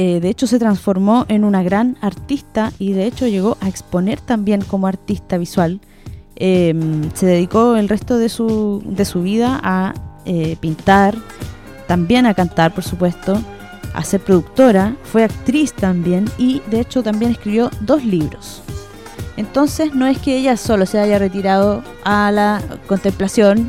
Eh, 0.00 0.20
de 0.20 0.28
hecho 0.28 0.46
se 0.46 0.60
transformó 0.60 1.26
en 1.28 1.42
una 1.42 1.64
gran 1.64 1.96
artista 2.00 2.72
y 2.78 2.92
de 2.92 3.06
hecho 3.06 3.26
llegó 3.26 3.56
a 3.60 3.68
exponer 3.68 4.20
también 4.20 4.62
como 4.62 4.86
artista 4.86 5.38
visual. 5.38 5.80
Em, 6.36 7.10
se 7.14 7.26
dedicó 7.26 7.74
el 7.74 7.88
resto 7.88 8.16
de 8.16 8.28
su, 8.28 8.80
de 8.86 9.04
su 9.04 9.22
vida 9.22 9.58
a 9.60 9.94
eh, 10.24 10.56
pintar, 10.60 11.16
también 11.88 12.26
a 12.26 12.34
cantar 12.34 12.72
por 12.72 12.84
supuesto, 12.84 13.42
a 13.92 14.04
ser 14.04 14.20
productora, 14.20 14.94
fue 15.02 15.24
actriz 15.24 15.72
también 15.72 16.26
y 16.38 16.62
de 16.70 16.78
hecho 16.78 17.02
también 17.02 17.32
escribió 17.32 17.68
dos 17.80 18.04
libros. 18.04 18.62
Entonces 19.36 19.96
no 19.96 20.06
es 20.06 20.18
que 20.18 20.36
ella 20.36 20.56
solo 20.56 20.86
se 20.86 21.00
haya 21.00 21.18
retirado 21.18 21.82
a 22.04 22.30
la 22.30 22.62
contemplación 22.86 23.68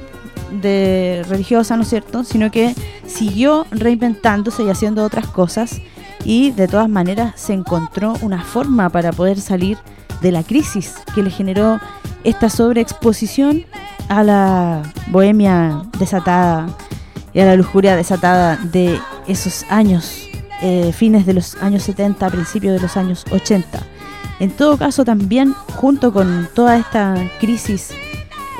de 0.61 1.25
religiosa, 1.27 1.75
¿no 1.75 1.81
es 1.81 1.89
cierto? 1.89 2.23
Sino 2.23 2.51
que 2.51 2.75
siguió 3.07 3.65
reinventándose 3.71 4.61
y 4.61 4.69
haciendo 4.69 5.03
otras 5.03 5.25
cosas 5.25 5.81
y 6.23 6.51
de 6.51 6.67
todas 6.67 6.89
maneras 6.89 7.33
se 7.35 7.53
encontró 7.53 8.13
una 8.21 8.43
forma 8.43 8.89
para 8.89 9.11
poder 9.11 9.39
salir 9.39 9.77
de 10.21 10.31
la 10.31 10.43
crisis 10.43 10.95
que 11.15 11.23
le 11.23 11.29
generó 11.29 11.79
esta 12.23 12.49
sobreexposición 12.49 13.65
a 14.09 14.23
la 14.23 14.83
bohemia 15.07 15.83
desatada 15.97 16.67
y 17.33 17.39
a 17.39 17.45
la 17.45 17.55
lujuria 17.55 17.95
desatada 17.95 18.57
de 18.57 18.99
esos 19.27 19.65
años, 19.69 20.27
eh, 20.61 20.91
fines 20.93 21.25
de 21.25 21.33
los 21.33 21.55
años 21.61 21.83
70, 21.83 22.29
principios 22.29 22.73
de 22.73 22.81
los 22.81 22.97
años 22.97 23.25
80. 23.31 23.79
En 24.39 24.51
todo 24.51 24.77
caso, 24.77 25.05
también 25.05 25.53
junto 25.75 26.11
con 26.11 26.49
toda 26.53 26.77
esta 26.77 27.15
crisis 27.39 27.91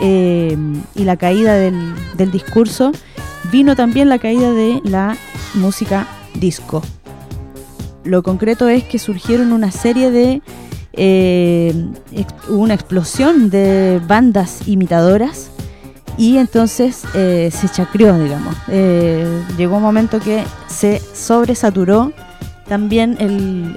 eh, 0.02 0.58
y 0.96 1.04
la 1.04 1.18
caída 1.18 1.56
del, 1.56 1.94
del 2.16 2.32
discurso, 2.32 2.92
vino 3.52 3.76
también 3.76 4.10
la 4.10 4.20
caída 4.20 4.52
de 4.52 4.82
la 4.84 5.18
música 5.56 6.06
disco. 6.36 6.84
Lo 8.04 8.24
concreto 8.24 8.68
es 8.70 8.84
que 8.84 9.00
surgieron 9.00 9.52
una 9.54 9.72
serie 9.72 10.12
de... 10.12 10.42
Eh, 10.94 11.74
una 12.50 12.74
explosión 12.74 13.50
de 13.50 14.02
bandas 14.06 14.68
imitadoras 14.68 15.52
y 16.18 16.38
entonces 16.38 17.04
eh, 17.14 17.52
se 17.54 17.70
chacrió, 17.70 18.18
digamos. 18.18 18.56
Eh, 18.68 19.44
llegó 19.58 19.78
un 19.78 19.84
momento 19.84 20.20
que 20.20 20.44
se 20.68 21.00
sobresaturó 21.14 22.12
también 22.68 23.16
el, 23.20 23.76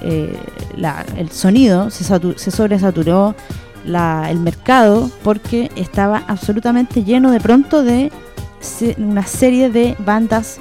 el 1.16 1.30
sonido, 1.30 1.90
se, 1.90 2.02
se 2.02 2.50
sobresaturó 2.50 3.36
el 3.84 4.38
mercado 4.40 5.10
porque 5.22 5.70
estaba 5.76 6.22
absolutamente 6.28 7.04
lleno 7.04 7.30
de 7.30 7.40
pronto 7.40 7.82
de 7.82 8.12
una 8.98 9.26
serie 9.26 9.70
de 9.70 9.96
bandas 9.98 10.58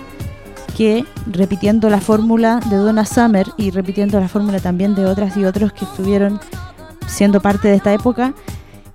que 0.78 1.06
repitiendo 1.28 1.90
la 1.90 2.02
fórmula 2.02 2.60
de 2.70 2.78
Donna 2.78 3.06
Summer 3.06 3.48
y 3.58 3.72
repitiendo 3.72 4.20
la 4.20 4.28
fórmula 4.28 4.60
también 4.60 4.96
de 4.96 5.06
otras 5.06 5.38
y 5.38 5.46
otros 5.46 5.74
que 5.74 5.86
estuvieron 5.86 6.40
siendo 7.08 7.42
parte 7.42 7.68
de 7.68 7.76
esta 7.76 7.94
época, 7.94 8.34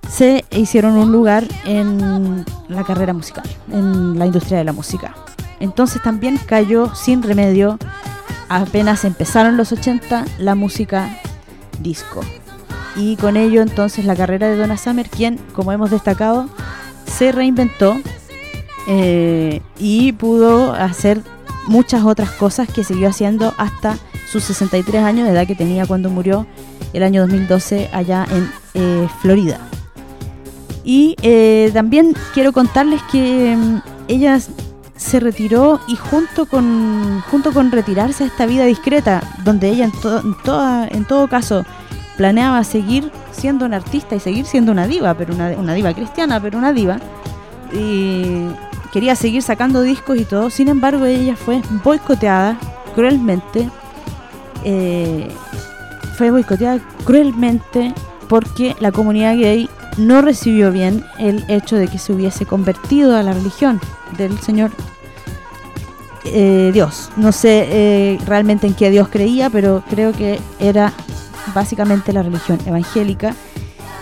se 0.09 0.45
hicieron 0.51 0.97
un 0.97 1.11
lugar 1.11 1.45
en 1.65 2.45
la 2.67 2.83
carrera 2.83 3.13
musical, 3.13 3.45
en 3.71 4.17
la 4.17 4.25
industria 4.25 4.57
de 4.57 4.63
la 4.63 4.73
música. 4.73 5.13
Entonces 5.59 6.01
también 6.01 6.37
cayó 6.37 6.93
sin 6.95 7.23
remedio, 7.23 7.77
apenas 8.49 9.05
empezaron 9.05 9.57
los 9.57 9.71
80, 9.71 10.25
la 10.39 10.55
música 10.55 11.09
disco. 11.79 12.21
Y 12.95 13.15
con 13.17 13.37
ello 13.37 13.61
entonces 13.61 14.05
la 14.05 14.15
carrera 14.15 14.49
de 14.49 14.57
Donna 14.57 14.77
Summer, 14.77 15.09
quien, 15.09 15.37
como 15.53 15.71
hemos 15.71 15.91
destacado, 15.91 16.47
se 17.05 17.31
reinventó 17.31 17.97
eh, 18.87 19.61
y 19.77 20.13
pudo 20.13 20.73
hacer 20.73 21.21
muchas 21.67 22.03
otras 22.03 22.31
cosas 22.31 22.67
que 22.67 22.83
siguió 22.83 23.09
haciendo 23.09 23.53
hasta 23.57 23.97
sus 24.31 24.43
63 24.43 25.03
años 25.03 25.27
de 25.27 25.33
edad 25.33 25.47
que 25.47 25.55
tenía 25.55 25.85
cuando 25.85 26.09
murió 26.09 26.45
el 26.93 27.03
año 27.03 27.21
2012 27.21 27.89
allá 27.93 28.25
en 28.29 28.51
eh, 28.73 29.07
Florida. 29.21 29.59
Y 30.83 31.15
eh, 31.21 31.69
también 31.73 32.15
quiero 32.33 32.53
contarles 32.53 33.01
que 33.11 33.55
mm, 33.57 33.81
ella 34.07 34.39
se 34.95 35.19
retiró 35.19 35.79
y 35.87 35.95
junto 35.95 36.45
con, 36.45 37.21
junto 37.29 37.53
con 37.53 37.71
retirarse 37.71 38.23
a 38.23 38.27
esta 38.27 38.45
vida 38.45 38.65
discreta, 38.65 39.21
donde 39.43 39.69
ella 39.69 39.85
en, 39.85 39.91
toda, 40.43 40.87
en 40.87 41.05
todo 41.05 41.27
caso 41.27 41.65
planeaba 42.17 42.63
seguir 42.63 43.11
siendo 43.31 43.65
una 43.65 43.77
artista 43.77 44.15
y 44.15 44.19
seguir 44.19 44.45
siendo 44.45 44.71
una 44.71 44.87
diva, 44.87 45.13
pero 45.13 45.35
una, 45.35 45.49
una 45.49 45.73
diva 45.73 45.93
cristiana, 45.93 46.41
pero 46.41 46.57
una 46.57 46.73
diva, 46.73 46.99
quería 48.97 49.15
seguir 49.15 49.43
sacando 49.43 49.83
discos 49.83 50.17
y 50.17 50.25
todo. 50.25 50.49
Sin 50.49 50.69
embargo, 50.69 51.05
ella 51.05 51.35
fue 51.35 51.61
boicoteada 51.83 52.57
cruelmente. 52.95 53.69
Eh, 54.63 55.27
fue 56.17 56.31
boicoteada 56.31 56.79
cruelmente 57.05 57.93
porque 58.27 58.75
la 58.79 58.91
comunidad 58.91 59.35
gay 59.35 59.69
no 59.99 60.23
recibió 60.23 60.71
bien 60.71 61.05
el 61.19 61.45
hecho 61.47 61.75
de 61.75 61.87
que 61.89 61.99
se 61.99 62.11
hubiese 62.11 62.47
convertido 62.47 63.15
a 63.15 63.21
la 63.21 63.33
religión 63.33 63.79
del 64.17 64.35
Señor 64.39 64.71
eh, 66.25 66.71
Dios. 66.73 67.11
No 67.17 67.31
sé 67.31 67.67
eh, 67.69 68.19
realmente 68.25 68.65
en 68.65 68.73
qué 68.73 68.89
Dios 68.89 69.09
creía, 69.09 69.51
pero 69.51 69.83
creo 69.91 70.11
que 70.11 70.39
era 70.59 70.91
básicamente 71.53 72.13
la 72.13 72.23
religión 72.23 72.57
evangélica. 72.65 73.35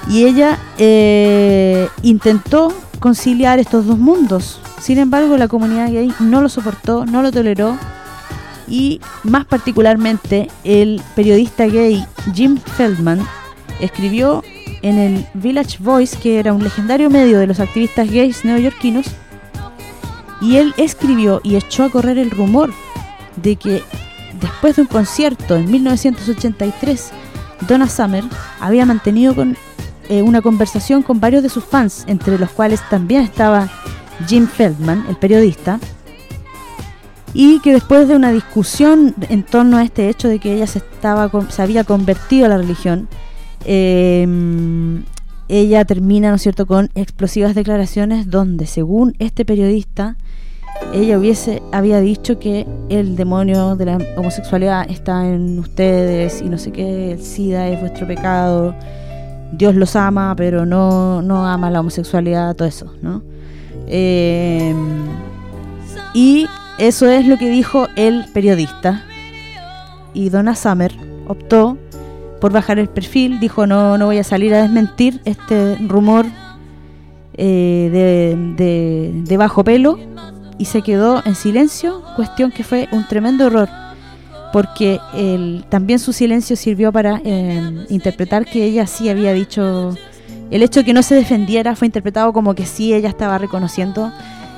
Y 0.08 0.24
ella 0.24 0.58
intentó 2.02 2.74
conciliar 3.02 3.60
estos 3.60 3.86
dos 3.88 3.98
mundos. 3.98 4.62
Sin 4.80 4.98
embargo, 4.98 5.38
la 5.38 5.48
comunidad 5.48 5.92
gay 5.92 6.14
no 6.20 6.42
lo 6.42 6.50
soportó, 6.50 7.06
no 7.06 7.22
lo 7.22 7.32
toleró. 7.32 7.78
Y 8.68 9.00
más 9.24 9.46
particularmente 9.46 10.50
el 10.64 11.02
periodista 11.16 11.66
gay 11.66 12.04
Jim 12.34 12.58
Feldman 12.58 13.20
escribió 13.80 14.44
en 14.82 14.98
el 14.98 15.26
Village 15.34 15.78
Voice, 15.80 16.18
que 16.18 16.40
era 16.40 16.54
un 16.54 16.64
legendario 16.64 17.10
medio 17.10 17.40
de 17.40 17.48
los 17.48 17.60
activistas 17.60 18.10
gays 18.10 18.46
neoyorquinos, 18.46 19.08
y 20.42 20.58
él 20.58 20.74
escribió 20.78 21.42
y 21.44 21.56
echó 21.56 21.84
a 21.84 21.90
correr 21.90 22.18
el 22.18 22.32
rumor 22.32 22.74
de 23.36 23.56
que 23.56 23.84
después 24.40 24.76
de 24.76 24.84
un 24.84 24.88
concierto 24.88 25.56
en 25.56 25.70
1983, 25.72 27.12
Donna 27.68 27.88
Summer 27.88 28.24
había 28.60 28.86
mantenido 28.86 29.34
con 29.36 29.58
eh, 30.10 30.22
una 30.22 30.42
conversación 30.42 31.02
con 31.02 31.20
varios 31.20 31.42
de 31.42 31.50
sus 31.50 31.64
fans, 31.64 32.04
entre 32.08 32.38
los 32.38 32.52
cuales 32.52 32.80
también 32.90 33.24
estaba 33.24 33.70
Jim 34.28 34.48
Feldman, 34.48 35.06
el 35.10 35.16
periodista, 35.16 35.80
y 37.34 37.60
que 37.60 37.74
después 37.74 38.08
de 38.08 38.16
una 38.16 38.32
discusión 38.32 39.14
en 39.30 39.44
torno 39.44 39.78
a 39.78 39.84
este 39.84 40.10
hecho 40.10 40.30
de 40.30 40.40
que 40.40 40.54
ella 40.54 40.68
se, 40.68 40.80
estaba, 40.80 41.30
se 41.50 41.62
había 41.62 41.84
convertido 41.84 42.46
a 42.46 42.50
la 42.50 42.58
religión, 42.58 43.08
em, 43.66 45.04
ella 45.48 45.86
termina, 45.86 46.30
¿no 46.30 46.36
es 46.36 46.42
cierto?, 46.42 46.66
con 46.66 46.90
explosivas 46.96 47.54
declaraciones 47.54 48.30
donde, 48.30 48.66
según 48.68 49.16
este 49.20 49.46
periodista, 49.46 50.16
ella 50.94 51.18
hubiese 51.18 51.62
había 51.72 52.02
dicho 52.02 52.38
que 52.38 52.68
el 52.90 53.16
demonio 53.16 53.76
de 53.78 53.86
la 53.86 53.98
homosexualidad 54.18 54.90
está 54.90 55.26
en 55.28 55.58
ustedes 55.60 56.42
y 56.42 56.50
no 56.50 56.58
sé 56.58 56.72
qué, 56.72 57.14
el 57.14 57.22
SIDA 57.22 57.70
es 57.70 57.80
vuestro 57.80 58.06
pecado 58.06 58.76
Dios 59.52 59.76
los 59.76 59.96
ama, 59.96 60.34
pero 60.36 60.66
no, 60.66 61.22
no 61.22 61.48
ama 61.48 61.70
la 61.70 61.80
homosexualidad, 61.80 62.56
todo 62.56 62.68
eso, 62.68 62.94
¿no? 63.02 63.24
Eh, 63.88 64.74
y 66.14 66.48
eso 66.78 67.10
es 67.10 67.28
lo 67.28 67.38
que 67.38 67.50
dijo 67.50 67.88
el 67.96 68.26
periodista. 68.34 69.04
Y 70.14 70.30
Donna 70.30 70.56
Summer 70.56 70.94
optó 71.28 71.78
por 72.40 72.52
bajar 72.52 72.80
el 72.80 72.90
perfil, 72.90 73.40
dijo 73.40 73.66
no, 73.66 73.98
no 73.98 74.06
voy 74.06 74.18
a 74.18 74.24
salir 74.24 74.54
a 74.54 74.62
desmentir 74.62 75.22
este 75.26 75.76
rumor 75.88 76.26
eh, 77.34 77.90
de, 78.58 79.24
de, 79.24 79.38
bajo 79.38 79.64
pelo 79.64 80.00
y 80.58 80.66
se 80.66 80.82
quedó 80.82 81.22
en 81.26 81.36
silencio, 81.36 82.02
cuestión 82.16 82.52
que 82.52 82.64
fue 82.64 82.88
un 82.92 83.06
tremendo 83.08 83.48
error 83.48 83.68
porque 84.56 85.02
también 85.68 86.00
su 86.00 86.14
silencio 86.14 86.56
sirvió 86.56 86.90
para 86.94 87.22
eh, 87.26 87.86
interpretar 87.90 88.46
que 88.46 88.64
ella 88.64 88.88
sí 88.88 89.10
había 89.10 89.34
dicho, 89.34 89.94
el 90.52 90.64
hecho 90.64 90.82
de 90.82 90.86
que 90.86 90.94
no 90.94 91.04
se 91.04 91.16
defendiera 91.16 91.76
fue 91.76 91.88
interpretado 91.88 92.34
como 92.34 92.56
que 92.56 92.66
sí 92.66 92.94
ella 92.94 93.10
estaba 93.10 93.38
reconociendo 93.38 94.12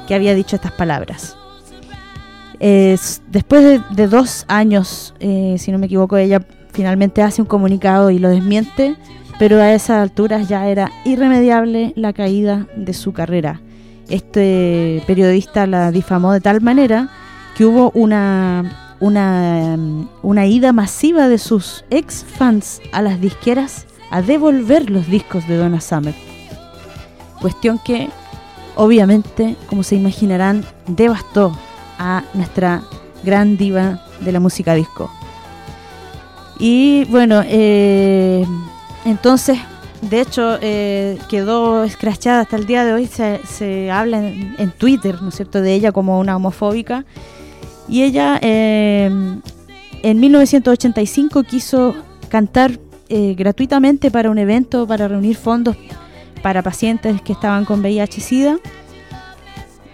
que 0.07 0.15
había 0.15 0.35
dicho 0.35 0.55
estas 0.55 0.71
palabras. 0.71 1.37
después 2.59 3.81
de, 3.95 4.07
dos 4.07 4.45
años, 4.47 5.13
eh, 5.19 5.55
si 5.59 5.71
no 5.71 5.77
me 5.77 5.85
equivoco, 5.85 6.17
ella 6.17 6.41
finalmente 6.71 7.21
hace 7.21 7.41
un 7.41 7.47
comunicado 7.47 8.09
y 8.09 8.19
lo 8.19 8.29
desmiente, 8.29 8.95
pero 9.39 9.61
a 9.61 9.73
esas 9.73 10.01
alturas 10.01 10.47
ya 10.47 10.67
era 10.67 10.91
irremediable 11.05 11.93
la 11.95 12.13
caída 12.13 12.67
de 12.75 12.93
su 12.93 13.13
carrera. 13.13 13.61
Este 14.09 15.03
periodista 15.05 15.67
la 15.67 15.91
difamó 15.91 16.31
de 16.31 16.41
tal 16.41 16.61
manera 16.61 17.09
que 17.55 17.65
hubo 17.65 17.91
una 17.91 18.87
una, 18.99 19.77
una 20.23 20.45
ida 20.45 20.73
masiva 20.73 21.27
de 21.27 21.37
sus 21.37 21.85
ex 21.89 22.25
fans 22.25 22.81
a 22.91 23.01
las 23.01 23.21
disqueras 23.21 23.85
a 24.09 24.21
devolver 24.21 24.89
los 24.89 25.07
discos 25.07 25.47
de 25.47 25.57
Donna 25.57 25.81
Summer. 25.81 26.15
Cuestión 27.41 27.79
que, 27.79 28.09
obviamente, 28.75 29.55
como 29.67 29.83
se 29.83 29.95
imaginarán, 29.95 30.65
devastó 30.87 31.57
a 31.99 32.23
nuestra 32.33 32.83
gran 33.23 33.57
diva 33.57 34.01
de 34.21 34.31
la 34.31 34.39
música 34.39 34.73
disco. 34.73 35.11
Y 36.59 37.05
bueno, 37.05 37.43
eh, 37.45 38.45
entonces, 39.05 39.59
de 40.01 40.21
hecho, 40.21 40.57
eh, 40.61 41.17
quedó 41.29 41.83
escrachada 41.83 42.41
hasta 42.41 42.55
el 42.55 42.65
día 42.65 42.85
de 42.85 42.93
hoy. 42.93 43.07
Se, 43.07 43.91
habla 43.91 44.19
en, 44.19 44.71
Twitter, 44.77 45.21
¿no 45.21 45.29
es 45.29 45.35
cierto?, 45.35 45.61
de 45.61 45.73
ella 45.73 45.91
como 45.91 46.19
una 46.19 46.35
homofóbica. 46.35 47.05
Y 47.87 48.03
ella 48.03 48.39
eh, 48.41 49.09
en 50.03 50.19
1985 50.19 51.43
quiso 51.43 51.95
cantar 52.29 52.79
gratuitamente 53.09 54.11
para 54.11 54.29
un 54.29 54.37
evento 54.37 54.85
para 54.87 55.07
reunir 55.07 55.35
fondos 55.35 55.77
para 56.41 56.61
pacientes 56.61 57.21
que 57.21 57.33
estaban 57.33 57.65
con 57.65 57.81
VIH-Sida. 57.81 58.57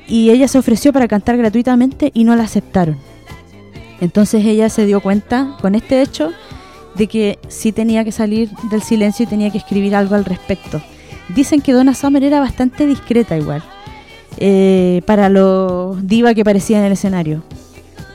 Y 0.07 0.29
ella 0.29 0.47
se 0.47 0.59
ofreció 0.59 0.93
para 0.93 1.07
cantar 1.07 1.37
gratuitamente 1.37 2.11
y 2.13 2.23
no 2.23 2.35
la 2.35 2.43
aceptaron. 2.43 2.97
Entonces 4.01 4.45
ella 4.45 4.69
se 4.69 4.85
dio 4.85 5.01
cuenta 5.01 5.57
con 5.61 5.75
este 5.75 6.01
hecho 6.01 6.31
de 6.95 7.07
que 7.07 7.39
sí 7.47 7.71
tenía 7.71 8.03
que 8.03 8.11
salir 8.11 8.51
del 8.69 8.81
silencio 8.81 9.23
y 9.23 9.27
tenía 9.27 9.49
que 9.49 9.57
escribir 9.57 9.95
algo 9.95 10.15
al 10.15 10.25
respecto. 10.25 10.81
Dicen 11.29 11.61
que 11.61 11.71
Donna 11.71 11.95
Summer 11.95 12.23
era 12.23 12.39
bastante 12.39 12.85
discreta 12.85 13.37
igual, 13.37 13.63
eh, 14.37 15.01
para 15.05 15.29
lo 15.29 15.97
diva 16.01 16.33
que 16.33 16.43
parecía 16.43 16.79
en 16.79 16.85
el 16.85 16.91
escenario. 16.91 17.43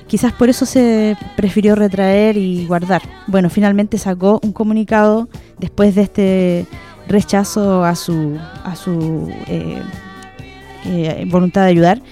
Quizás 0.08 0.32
por 0.32 0.48
eso 0.48 0.64
se 0.64 1.16
prefirió 1.36 1.74
retraer 1.74 2.38
y 2.38 2.66
guardar. 2.66 3.02
Bueno, 3.26 3.50
finalmente 3.50 3.98
sacó 3.98 4.40
un 4.42 4.52
comunicado 4.52 5.28
después 5.58 5.94
de 5.94 6.02
este 6.02 6.66
rechazo 7.06 7.84
a 7.84 7.94
su, 7.94 8.38
a 8.64 8.74
su 8.74 9.30
eh, 9.46 9.82
eh, 10.86 11.26
voluntad 11.30 11.62
de 11.62 11.68
ayudar 11.68 12.02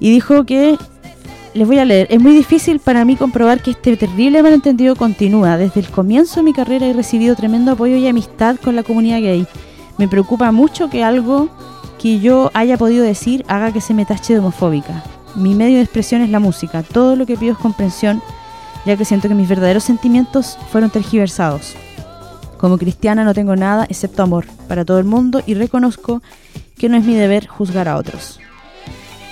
y 0.00 0.10
dijo 0.10 0.44
que 0.44 0.76
les 1.54 1.66
voy 1.68 1.78
a 1.78 1.84
leer. 1.84 2.08
Es 2.10 2.20
muy 2.20 2.32
difícil 2.32 2.80
para 2.80 3.04
mí 3.04 3.14
comprobar 3.14 3.62
que 3.62 3.72
este 3.72 3.96
terrible 3.96 4.42
malentendido 4.42 4.96
continúa. 4.96 5.56
Desde 5.56 5.80
el 5.80 5.88
comienzo 5.88 6.36
de 6.40 6.44
mi 6.44 6.52
carrera 6.52 6.86
he 6.86 6.92
recibido 6.92 7.36
tremendo 7.36 7.72
apoyo 7.72 7.96
y 7.96 8.08
amistad 8.08 8.56
con 8.56 8.74
la 8.74 8.82
comunidad 8.82 9.20
gay. 9.20 9.46
Me 9.98 10.08
preocupa 10.08 10.50
mucho 10.50 10.90
que 10.90 11.04
algo 11.04 11.48
que 12.00 12.18
yo 12.18 12.50
haya 12.54 12.76
podido 12.76 13.04
decir 13.04 13.44
haga 13.46 13.72
que 13.72 13.80
se 13.80 13.94
me 13.94 14.06
tache 14.06 14.32
de 14.32 14.38
homofóbica. 14.38 15.04
Mi 15.34 15.54
medio 15.54 15.76
de 15.76 15.82
expresión 15.82 16.22
es 16.22 16.30
la 16.30 16.40
música. 16.40 16.82
Todo 16.82 17.16
lo 17.16 17.26
que 17.26 17.36
pido 17.36 17.52
es 17.52 17.58
comprensión, 17.58 18.22
ya 18.84 18.96
que 18.96 19.04
siento 19.04 19.28
que 19.28 19.34
mis 19.34 19.48
verdaderos 19.48 19.84
sentimientos 19.84 20.58
fueron 20.70 20.90
tergiversados. 20.90 21.74
Como 22.58 22.78
cristiana 22.78 23.24
no 23.24 23.32
tengo 23.32 23.56
nada 23.56 23.86
excepto 23.88 24.22
amor 24.22 24.46
para 24.68 24.84
todo 24.84 24.98
el 24.98 25.04
mundo 25.04 25.42
y 25.46 25.54
reconozco 25.54 26.22
que 26.76 26.88
no 26.88 26.96
es 26.96 27.04
mi 27.04 27.14
deber 27.14 27.46
juzgar 27.46 27.88
a 27.88 27.96
otros. 27.96 28.40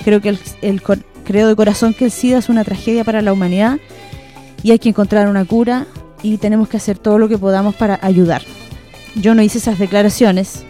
Creo 0.04 0.20
que 0.20 0.30
el, 0.30 0.38
el, 0.62 0.82
de 1.46 1.56
corazón 1.56 1.92
que 1.92 2.06
el 2.06 2.10
SIDA 2.10 2.38
es 2.38 2.48
una 2.48 2.64
tragedia 2.64 3.04
para 3.04 3.20
la 3.20 3.32
humanidad 3.32 3.78
y 4.62 4.70
hay 4.70 4.78
que 4.78 4.88
encontrar 4.88 5.28
una 5.28 5.44
cura 5.44 5.86
y 6.22 6.38
tenemos 6.38 6.68
que 6.68 6.78
hacer 6.78 6.98
todo 6.98 7.18
lo 7.18 7.28
que 7.28 7.38
podamos 7.38 7.74
para 7.74 7.98
ayudar. 8.02 8.42
Yo 9.14 9.34
no 9.34 9.42
hice 9.42 9.58
esas 9.58 9.78
declaraciones, 9.78 10.64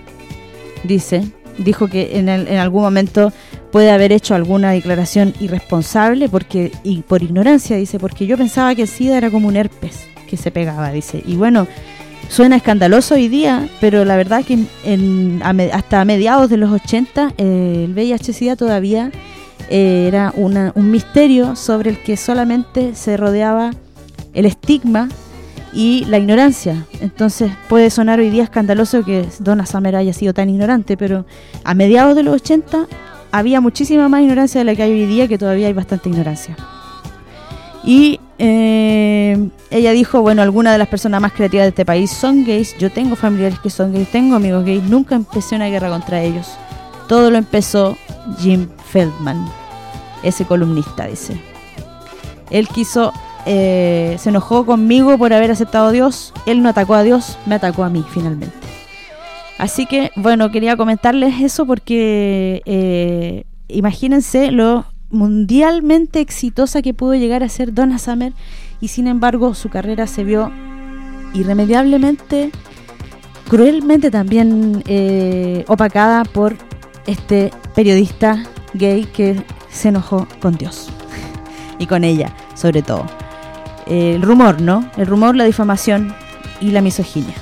dice, 0.84 1.30
dijo 1.58 1.88
que 1.88 2.18
en, 2.18 2.28
en 2.28 2.58
algún 2.58 2.82
momento 2.82 3.32
puede 3.70 3.90
haber 3.90 4.12
hecho 4.12 4.34
alguna 4.34 4.72
declaración 4.72 5.34
irresponsable 5.40 6.28
porque 6.28 6.72
y 6.82 7.02
por 7.02 7.22
ignorancia, 7.22 7.76
dice, 7.76 7.98
porque 7.98 8.26
yo 8.26 8.36
pensaba 8.36 8.74
que 8.74 8.82
el 8.82 8.88
SIDA 8.88 9.18
era 9.18 9.30
como 9.30 9.48
un 9.48 9.56
herpes 9.56 10.06
que 10.28 10.36
se 10.36 10.50
pegaba, 10.50 10.92
dice. 10.92 11.22
Y 11.26 11.36
bueno, 11.36 11.66
suena 12.28 12.56
escandaloso 12.56 13.14
hoy 13.14 13.28
día, 13.28 13.68
pero 13.80 14.04
la 14.04 14.16
verdad 14.16 14.44
que 14.44 14.58
en, 14.84 15.42
hasta 15.72 16.04
mediados 16.04 16.50
de 16.50 16.56
los 16.56 16.70
80 16.70 17.34
eh, 17.38 17.84
el 17.84 17.94
VIH-Sida 17.94 18.56
todavía 18.56 19.10
eh, 19.70 20.06
era 20.06 20.32
un 20.34 20.90
misterio 20.90 21.56
sobre 21.56 21.90
el 21.90 21.98
que 21.98 22.16
solamente 22.16 22.94
se 22.94 23.16
rodeaba 23.16 23.72
el 24.34 24.46
estigma 24.46 25.08
y 25.72 26.04
la 26.06 26.18
ignorancia. 26.18 26.86
Entonces 27.00 27.52
puede 27.68 27.90
sonar 27.90 28.20
hoy 28.20 28.30
día 28.30 28.44
escandaloso 28.44 29.04
que 29.04 29.26
Donna 29.40 29.66
Summer 29.66 29.96
haya 29.96 30.12
sido 30.12 30.34
tan 30.34 30.48
ignorante, 30.48 30.96
pero 30.96 31.26
a 31.64 31.74
mediados 31.74 32.16
de 32.16 32.22
los 32.22 32.34
80 32.34 32.86
había 33.30 33.60
muchísima 33.60 34.08
más 34.08 34.22
ignorancia 34.22 34.60
de 34.60 34.64
la 34.64 34.74
que 34.74 34.82
hay 34.82 34.92
hoy 34.92 35.06
día, 35.06 35.28
que 35.28 35.38
todavía 35.38 35.66
hay 35.66 35.72
bastante 35.72 36.08
ignorancia. 36.08 36.56
Y 37.84 38.20
eh, 38.38 39.48
ella 39.70 39.92
dijo, 39.92 40.20
bueno, 40.22 40.42
algunas 40.42 40.72
de 40.72 40.78
las 40.78 40.88
personas 40.88 41.20
más 41.20 41.32
creativas 41.32 41.64
de 41.64 41.70
este 41.70 41.84
país 41.84 42.10
son 42.10 42.44
gays, 42.44 42.76
yo 42.78 42.90
tengo 42.90 43.16
familiares 43.16 43.58
que 43.60 43.70
son 43.70 43.92
gays, 43.92 44.10
tengo 44.10 44.36
amigos 44.36 44.64
gays, 44.64 44.82
nunca 44.82 45.14
empecé 45.14 45.56
una 45.56 45.68
guerra 45.68 45.90
contra 45.90 46.22
ellos. 46.22 46.48
Todo 47.08 47.30
lo 47.30 47.38
empezó 47.38 47.96
Jim 48.38 48.68
Feldman, 48.90 49.48
ese 50.22 50.44
columnista, 50.44 51.06
dice. 51.06 51.40
Él 52.50 52.68
quiso, 52.68 53.12
eh, 53.50 54.16
se 54.18 54.28
enojó 54.28 54.66
conmigo 54.66 55.16
por 55.16 55.32
haber 55.32 55.50
aceptado 55.50 55.86
a 55.86 55.92
Dios, 55.92 56.34
él 56.44 56.62
no 56.62 56.68
atacó 56.68 56.94
a 56.94 57.02
Dios, 57.02 57.38
me 57.46 57.54
atacó 57.54 57.82
a 57.82 57.88
mí 57.88 58.04
finalmente. 58.10 58.54
Así 59.56 59.86
que, 59.86 60.10
bueno, 60.16 60.50
quería 60.50 60.76
comentarles 60.76 61.40
eso 61.40 61.64
porque 61.64 62.60
eh, 62.66 63.44
imagínense 63.68 64.50
lo 64.50 64.84
mundialmente 65.08 66.20
exitosa 66.20 66.82
que 66.82 66.92
pudo 66.92 67.14
llegar 67.14 67.42
a 67.42 67.48
ser 67.48 67.72
Donna 67.72 67.98
Summer 67.98 68.34
y 68.82 68.88
sin 68.88 69.06
embargo 69.06 69.54
su 69.54 69.70
carrera 69.70 70.06
se 70.06 70.24
vio 70.24 70.52
irremediablemente, 71.32 72.50
cruelmente 73.48 74.10
también 74.10 74.84
eh, 74.86 75.64
opacada 75.68 76.24
por 76.24 76.54
este 77.06 77.50
periodista 77.74 78.44
gay 78.74 79.06
que 79.06 79.42
se 79.70 79.88
enojó 79.88 80.28
con 80.42 80.58
Dios 80.58 80.90
y 81.78 81.86
con 81.86 82.04
ella, 82.04 82.36
sobre 82.54 82.82
todo. 82.82 83.06
El 83.88 84.22
rumor, 84.22 84.60
¿no? 84.60 84.88
El 84.96 85.06
rumor, 85.06 85.34
la 85.34 85.44
difamación 85.44 86.14
y 86.60 86.70
la 86.70 86.80
misoginia. 86.80 87.34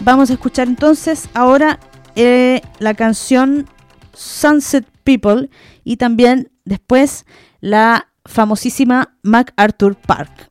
Vamos 0.00 0.30
a 0.30 0.34
escuchar 0.34 0.68
entonces 0.68 1.28
ahora 1.34 1.78
eh, 2.14 2.62
la 2.78 2.94
canción 2.94 3.66
Sunset 4.14 4.86
People 5.04 5.50
y 5.84 5.96
también 5.96 6.50
después 6.64 7.26
la 7.60 8.08
famosísima 8.24 9.16
MacArthur 9.22 9.96
Park. 9.96 10.49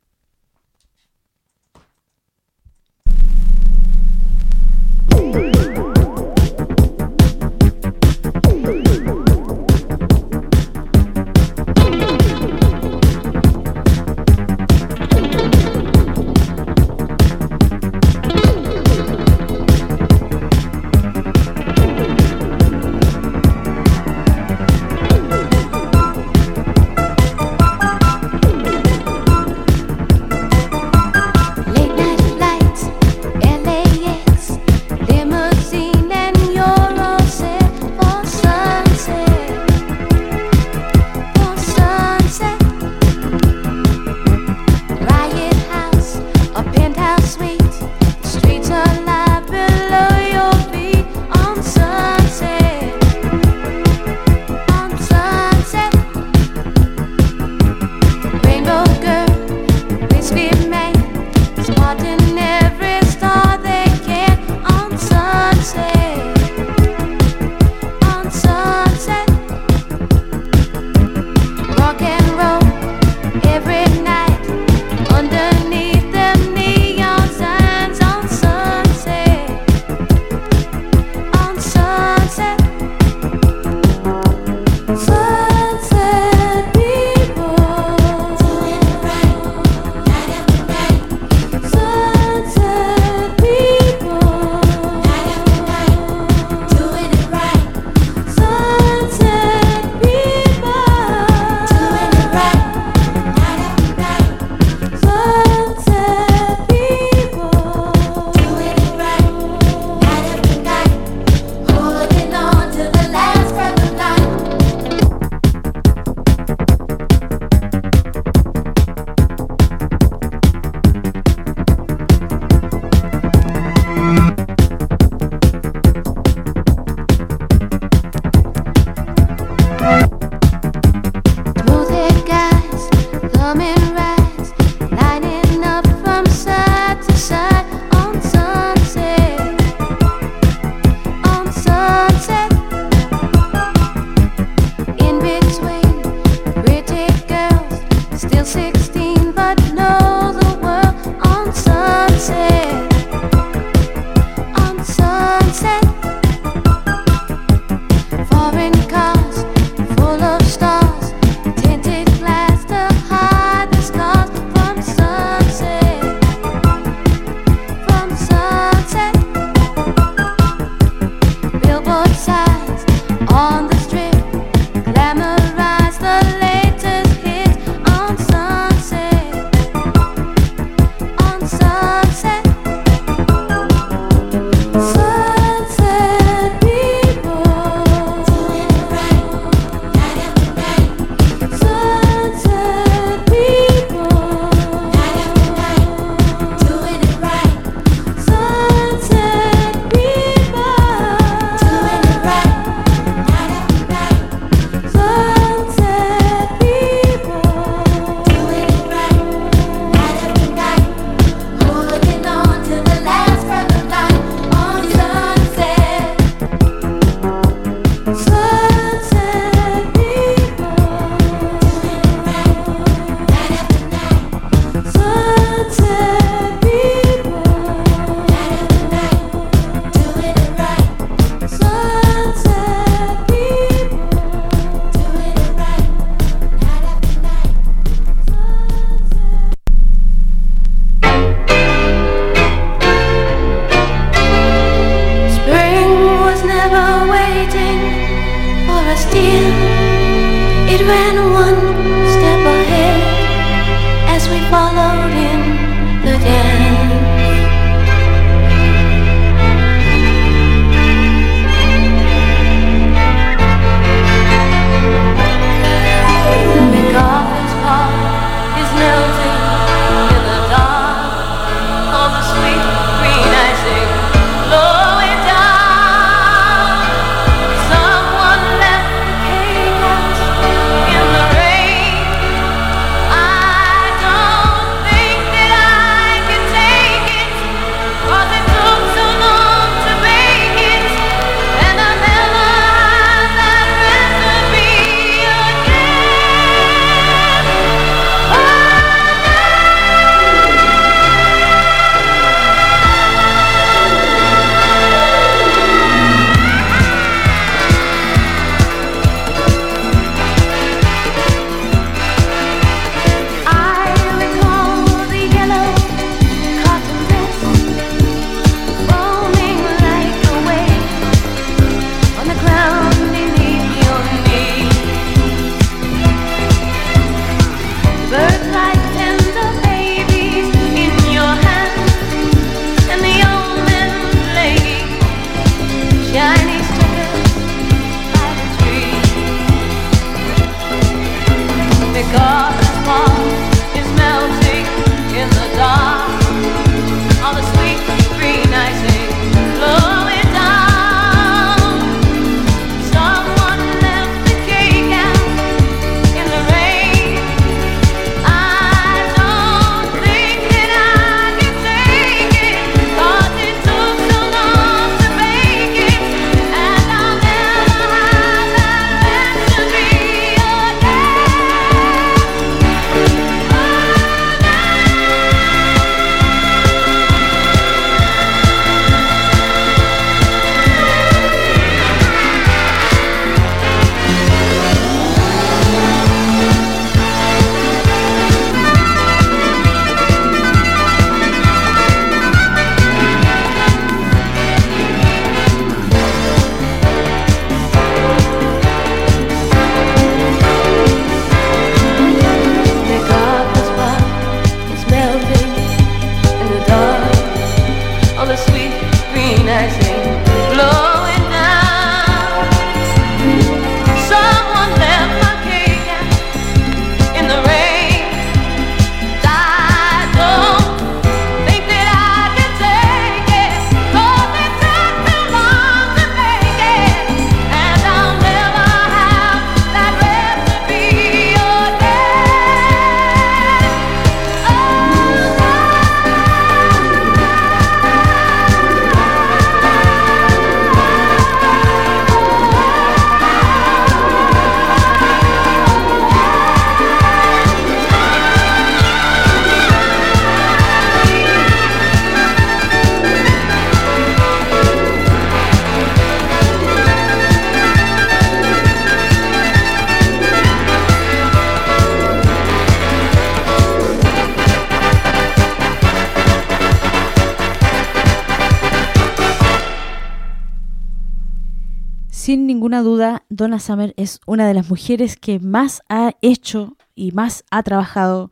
Ninguna 472.70 472.84
duda, 472.84 473.24
Donna 473.30 473.60
Summer 473.60 473.96
es 473.98 474.20
una 474.28 474.48
de 474.48 474.54
las 474.54 474.70
mujeres 474.70 475.18
que 475.18 475.40
más 475.40 475.82
ha 475.90 476.12
hecho 476.22 476.78
y 476.94 477.12
más 477.14 477.44
ha 477.50 477.64
trabajado 477.64 478.30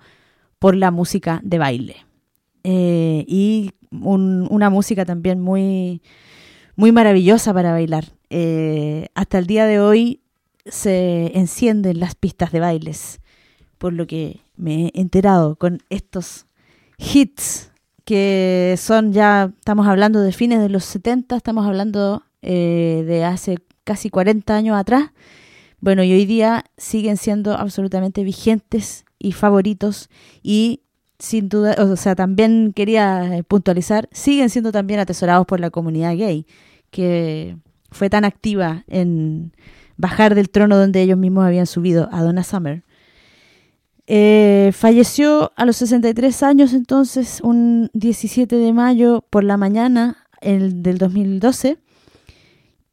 por 0.60 0.76
la 0.76 0.92
música 0.92 1.40
de 1.44 1.58
baile. 1.58 1.96
Eh, 2.64 3.26
y 3.28 3.72
un- 3.90 4.48
una 4.52 4.70
música 4.70 5.06
también 5.06 5.42
muy, 5.42 6.04
muy 6.76 6.92
maravillosa 6.92 7.52
para 7.52 7.72
bailar. 7.72 8.06
Eh, 8.30 9.08
hasta 9.16 9.40
el 9.40 9.48
día 9.48 9.66
de 9.66 9.80
hoy 9.80 10.22
se 10.68 11.32
encienden 11.36 12.00
las 12.00 12.14
pistas 12.14 12.52
de 12.52 12.60
bailes, 12.60 13.20
por 13.80 13.92
lo 13.94 14.06
que 14.06 14.42
me 14.56 14.92
he 14.94 15.02
enterado 15.02 15.56
con 15.56 15.80
estos 15.90 16.46
hits 17.00 17.72
que 18.06 18.76
son 18.78 19.14
ya, 19.14 19.52
estamos 19.58 19.88
hablando 19.88 20.22
de 20.22 20.32
fines 20.32 20.60
de 20.60 20.70
los 20.70 20.86
70, 20.86 21.36
estamos 21.38 21.66
hablando 21.66 22.22
eh, 22.44 23.04
de 23.08 23.26
hace 23.26 23.58
casi 23.88 24.10
40 24.10 24.54
años 24.54 24.78
atrás. 24.78 25.12
Bueno, 25.80 26.04
y 26.04 26.12
hoy 26.12 26.26
día 26.26 26.66
siguen 26.78 27.16
siendo 27.16 27.54
absolutamente 27.54 28.24
vigentes 28.24 29.06
y 29.18 29.32
favoritos 29.32 30.10
y 30.44 30.82
sin 31.20 31.50
duda, 31.50 31.76
o 31.80 31.96
sea, 31.96 32.16
también 32.16 32.74
quería 32.76 33.38
eh, 33.38 33.44
puntualizar, 33.44 34.10
siguen 34.12 34.50
siendo 34.50 34.72
también 34.72 35.00
atesorados 35.00 35.48
por 35.48 35.60
la 35.60 35.72
comunidad 35.72 36.16
gay, 36.16 36.46
que 36.92 37.58
fue 37.90 38.10
tan 38.10 38.26
activa 38.26 38.84
en 38.88 39.54
bajar 39.96 40.36
del 40.36 40.50
trono 40.50 40.78
donde 40.78 41.02
ellos 41.02 41.18
mismos 41.18 41.46
habían 41.46 41.66
subido 41.66 42.10
a 42.12 42.22
Donna 42.22 42.44
Summer. 42.44 42.84
Eh, 44.06 44.72
falleció 44.74 45.54
a 45.56 45.66
los 45.66 45.78
63 45.78 46.44
años 46.44 46.74
entonces, 46.74 47.40
un 47.42 47.90
17 47.94 48.56
de 48.58 48.74
mayo 48.74 49.26
por 49.30 49.44
la 49.44 49.58
mañana 49.58 50.18
el, 50.42 50.84
del 50.84 50.98
2012, 50.98 51.78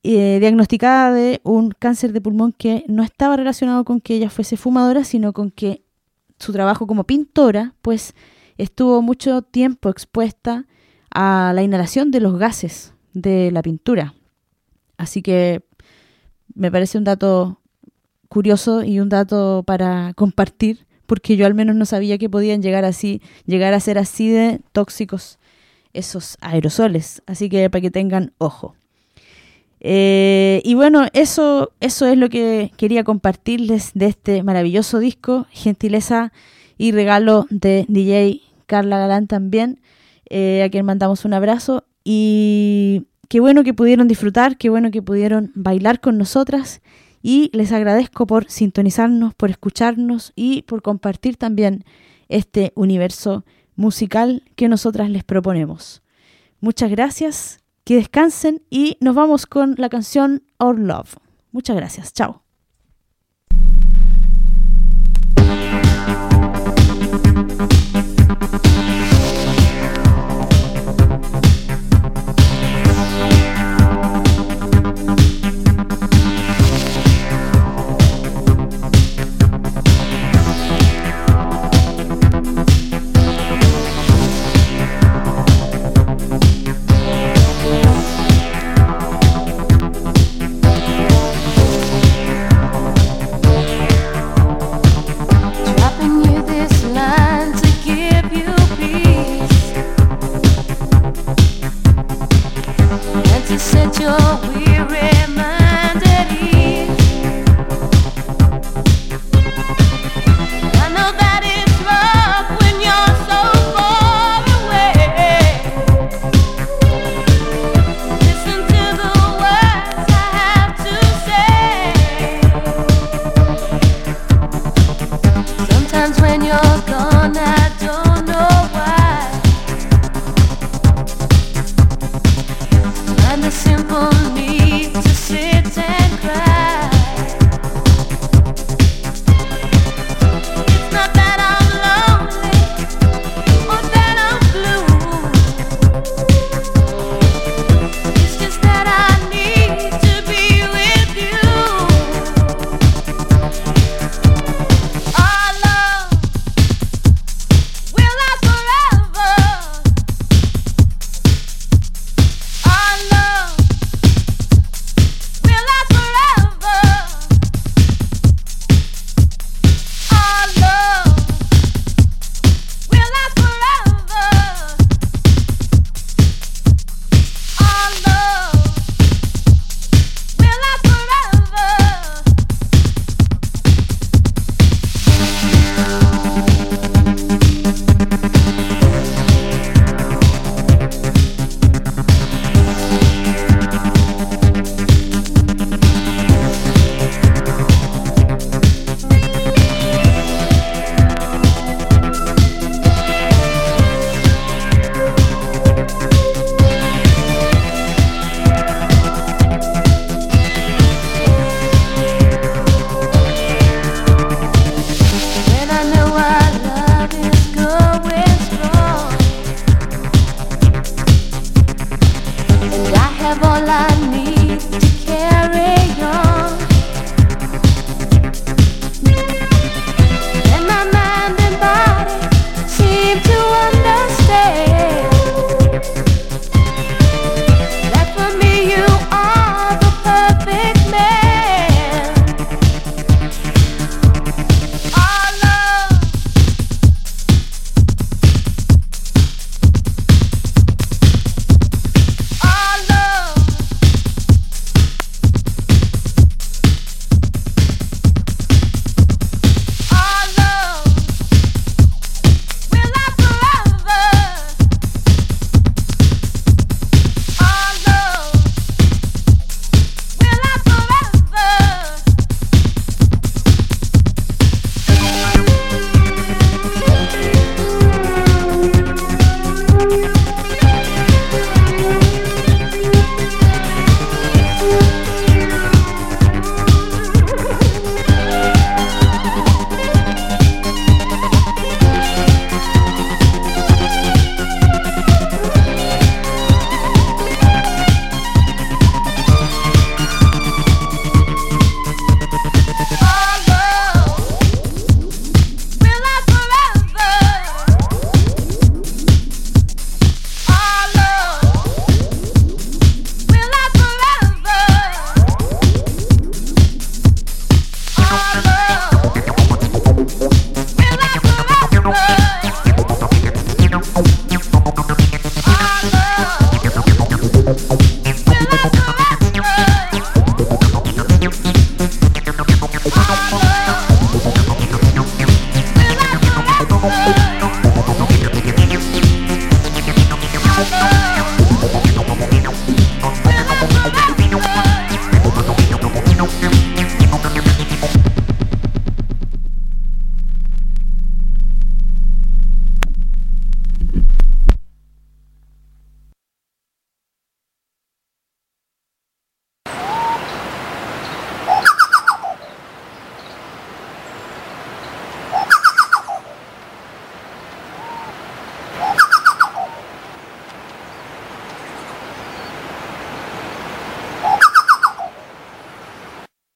eh, 0.06 0.38
diagnosticada 0.38 1.12
de 1.14 1.40
un 1.44 1.70
cáncer 1.70 2.12
de 2.12 2.20
pulmón 2.20 2.52
que 2.52 2.84
no 2.88 3.02
estaba 3.02 3.38
relacionado 3.38 3.84
con 3.84 4.02
que 4.02 4.14
ella 4.14 4.28
fuese 4.28 4.58
fumadora, 4.58 5.02
sino 5.02 5.32
con 5.32 5.50
que 5.50 5.82
su 6.38 6.52
trabajo 6.52 6.86
como 6.86 7.04
pintora, 7.04 7.74
pues 7.80 8.14
estuvo 8.58 9.00
mucho 9.00 9.40
tiempo 9.40 9.88
expuesta 9.88 10.66
a 11.10 11.52
la 11.54 11.62
inhalación 11.62 12.10
de 12.10 12.20
los 12.20 12.38
gases 12.38 12.92
de 13.14 13.50
la 13.50 13.62
pintura. 13.62 14.14
Así 14.98 15.22
que 15.22 15.64
me 16.54 16.70
parece 16.70 16.98
un 16.98 17.04
dato 17.04 17.62
curioso 18.28 18.84
y 18.84 19.00
un 19.00 19.08
dato 19.08 19.62
para 19.66 20.12
compartir, 20.14 20.86
porque 21.06 21.38
yo 21.38 21.46
al 21.46 21.54
menos 21.54 21.76
no 21.76 21.86
sabía 21.86 22.18
que 22.18 22.28
podían 22.28 22.60
llegar 22.60 22.84
así, 22.84 23.22
llegar 23.46 23.72
a 23.72 23.80
ser 23.80 23.96
así 23.96 24.28
de 24.28 24.60
tóxicos 24.72 25.38
esos 25.94 26.36
aerosoles. 26.42 27.22
Así 27.26 27.48
que 27.48 27.70
para 27.70 27.80
que 27.80 27.90
tengan 27.90 28.34
ojo. 28.36 28.74
Eh, 29.86 30.62
y 30.64 30.72
bueno, 30.72 31.06
eso, 31.12 31.72
eso 31.80 32.06
es 32.06 32.16
lo 32.16 32.30
que 32.30 32.72
quería 32.78 33.04
compartirles 33.04 33.90
de 33.92 34.06
este 34.06 34.42
maravilloso 34.42 34.98
disco, 34.98 35.46
gentileza 35.50 36.32
y 36.78 36.92
regalo 36.92 37.46
de 37.50 37.84
DJ 37.88 38.40
Carla 38.64 38.96
Galán 38.96 39.26
también, 39.26 39.82
eh, 40.30 40.62
a 40.62 40.70
quien 40.70 40.86
mandamos 40.86 41.26
un 41.26 41.34
abrazo. 41.34 41.84
Y 42.02 43.08
qué 43.28 43.40
bueno 43.40 43.62
que 43.62 43.74
pudieron 43.74 44.08
disfrutar, 44.08 44.56
qué 44.56 44.70
bueno 44.70 44.90
que 44.90 45.02
pudieron 45.02 45.52
bailar 45.54 46.00
con 46.00 46.16
nosotras. 46.16 46.80
Y 47.22 47.50
les 47.52 47.70
agradezco 47.70 48.26
por 48.26 48.50
sintonizarnos, 48.50 49.34
por 49.34 49.50
escucharnos 49.50 50.32
y 50.34 50.62
por 50.62 50.80
compartir 50.80 51.36
también 51.36 51.84
este 52.30 52.72
universo 52.74 53.44
musical 53.76 54.44
que 54.56 54.68
nosotras 54.68 55.10
les 55.10 55.24
proponemos. 55.24 56.02
Muchas 56.60 56.90
gracias 56.90 57.63
que 57.84 57.96
descansen 57.96 58.62
y 58.70 58.96
nos 59.00 59.14
vamos 59.14 59.46
con 59.46 59.74
la 59.78 59.88
canción 59.88 60.42
Our 60.58 60.78
Love. 60.78 61.16
Muchas 61.52 61.76
gracias, 61.76 62.12
chao. 62.12 62.43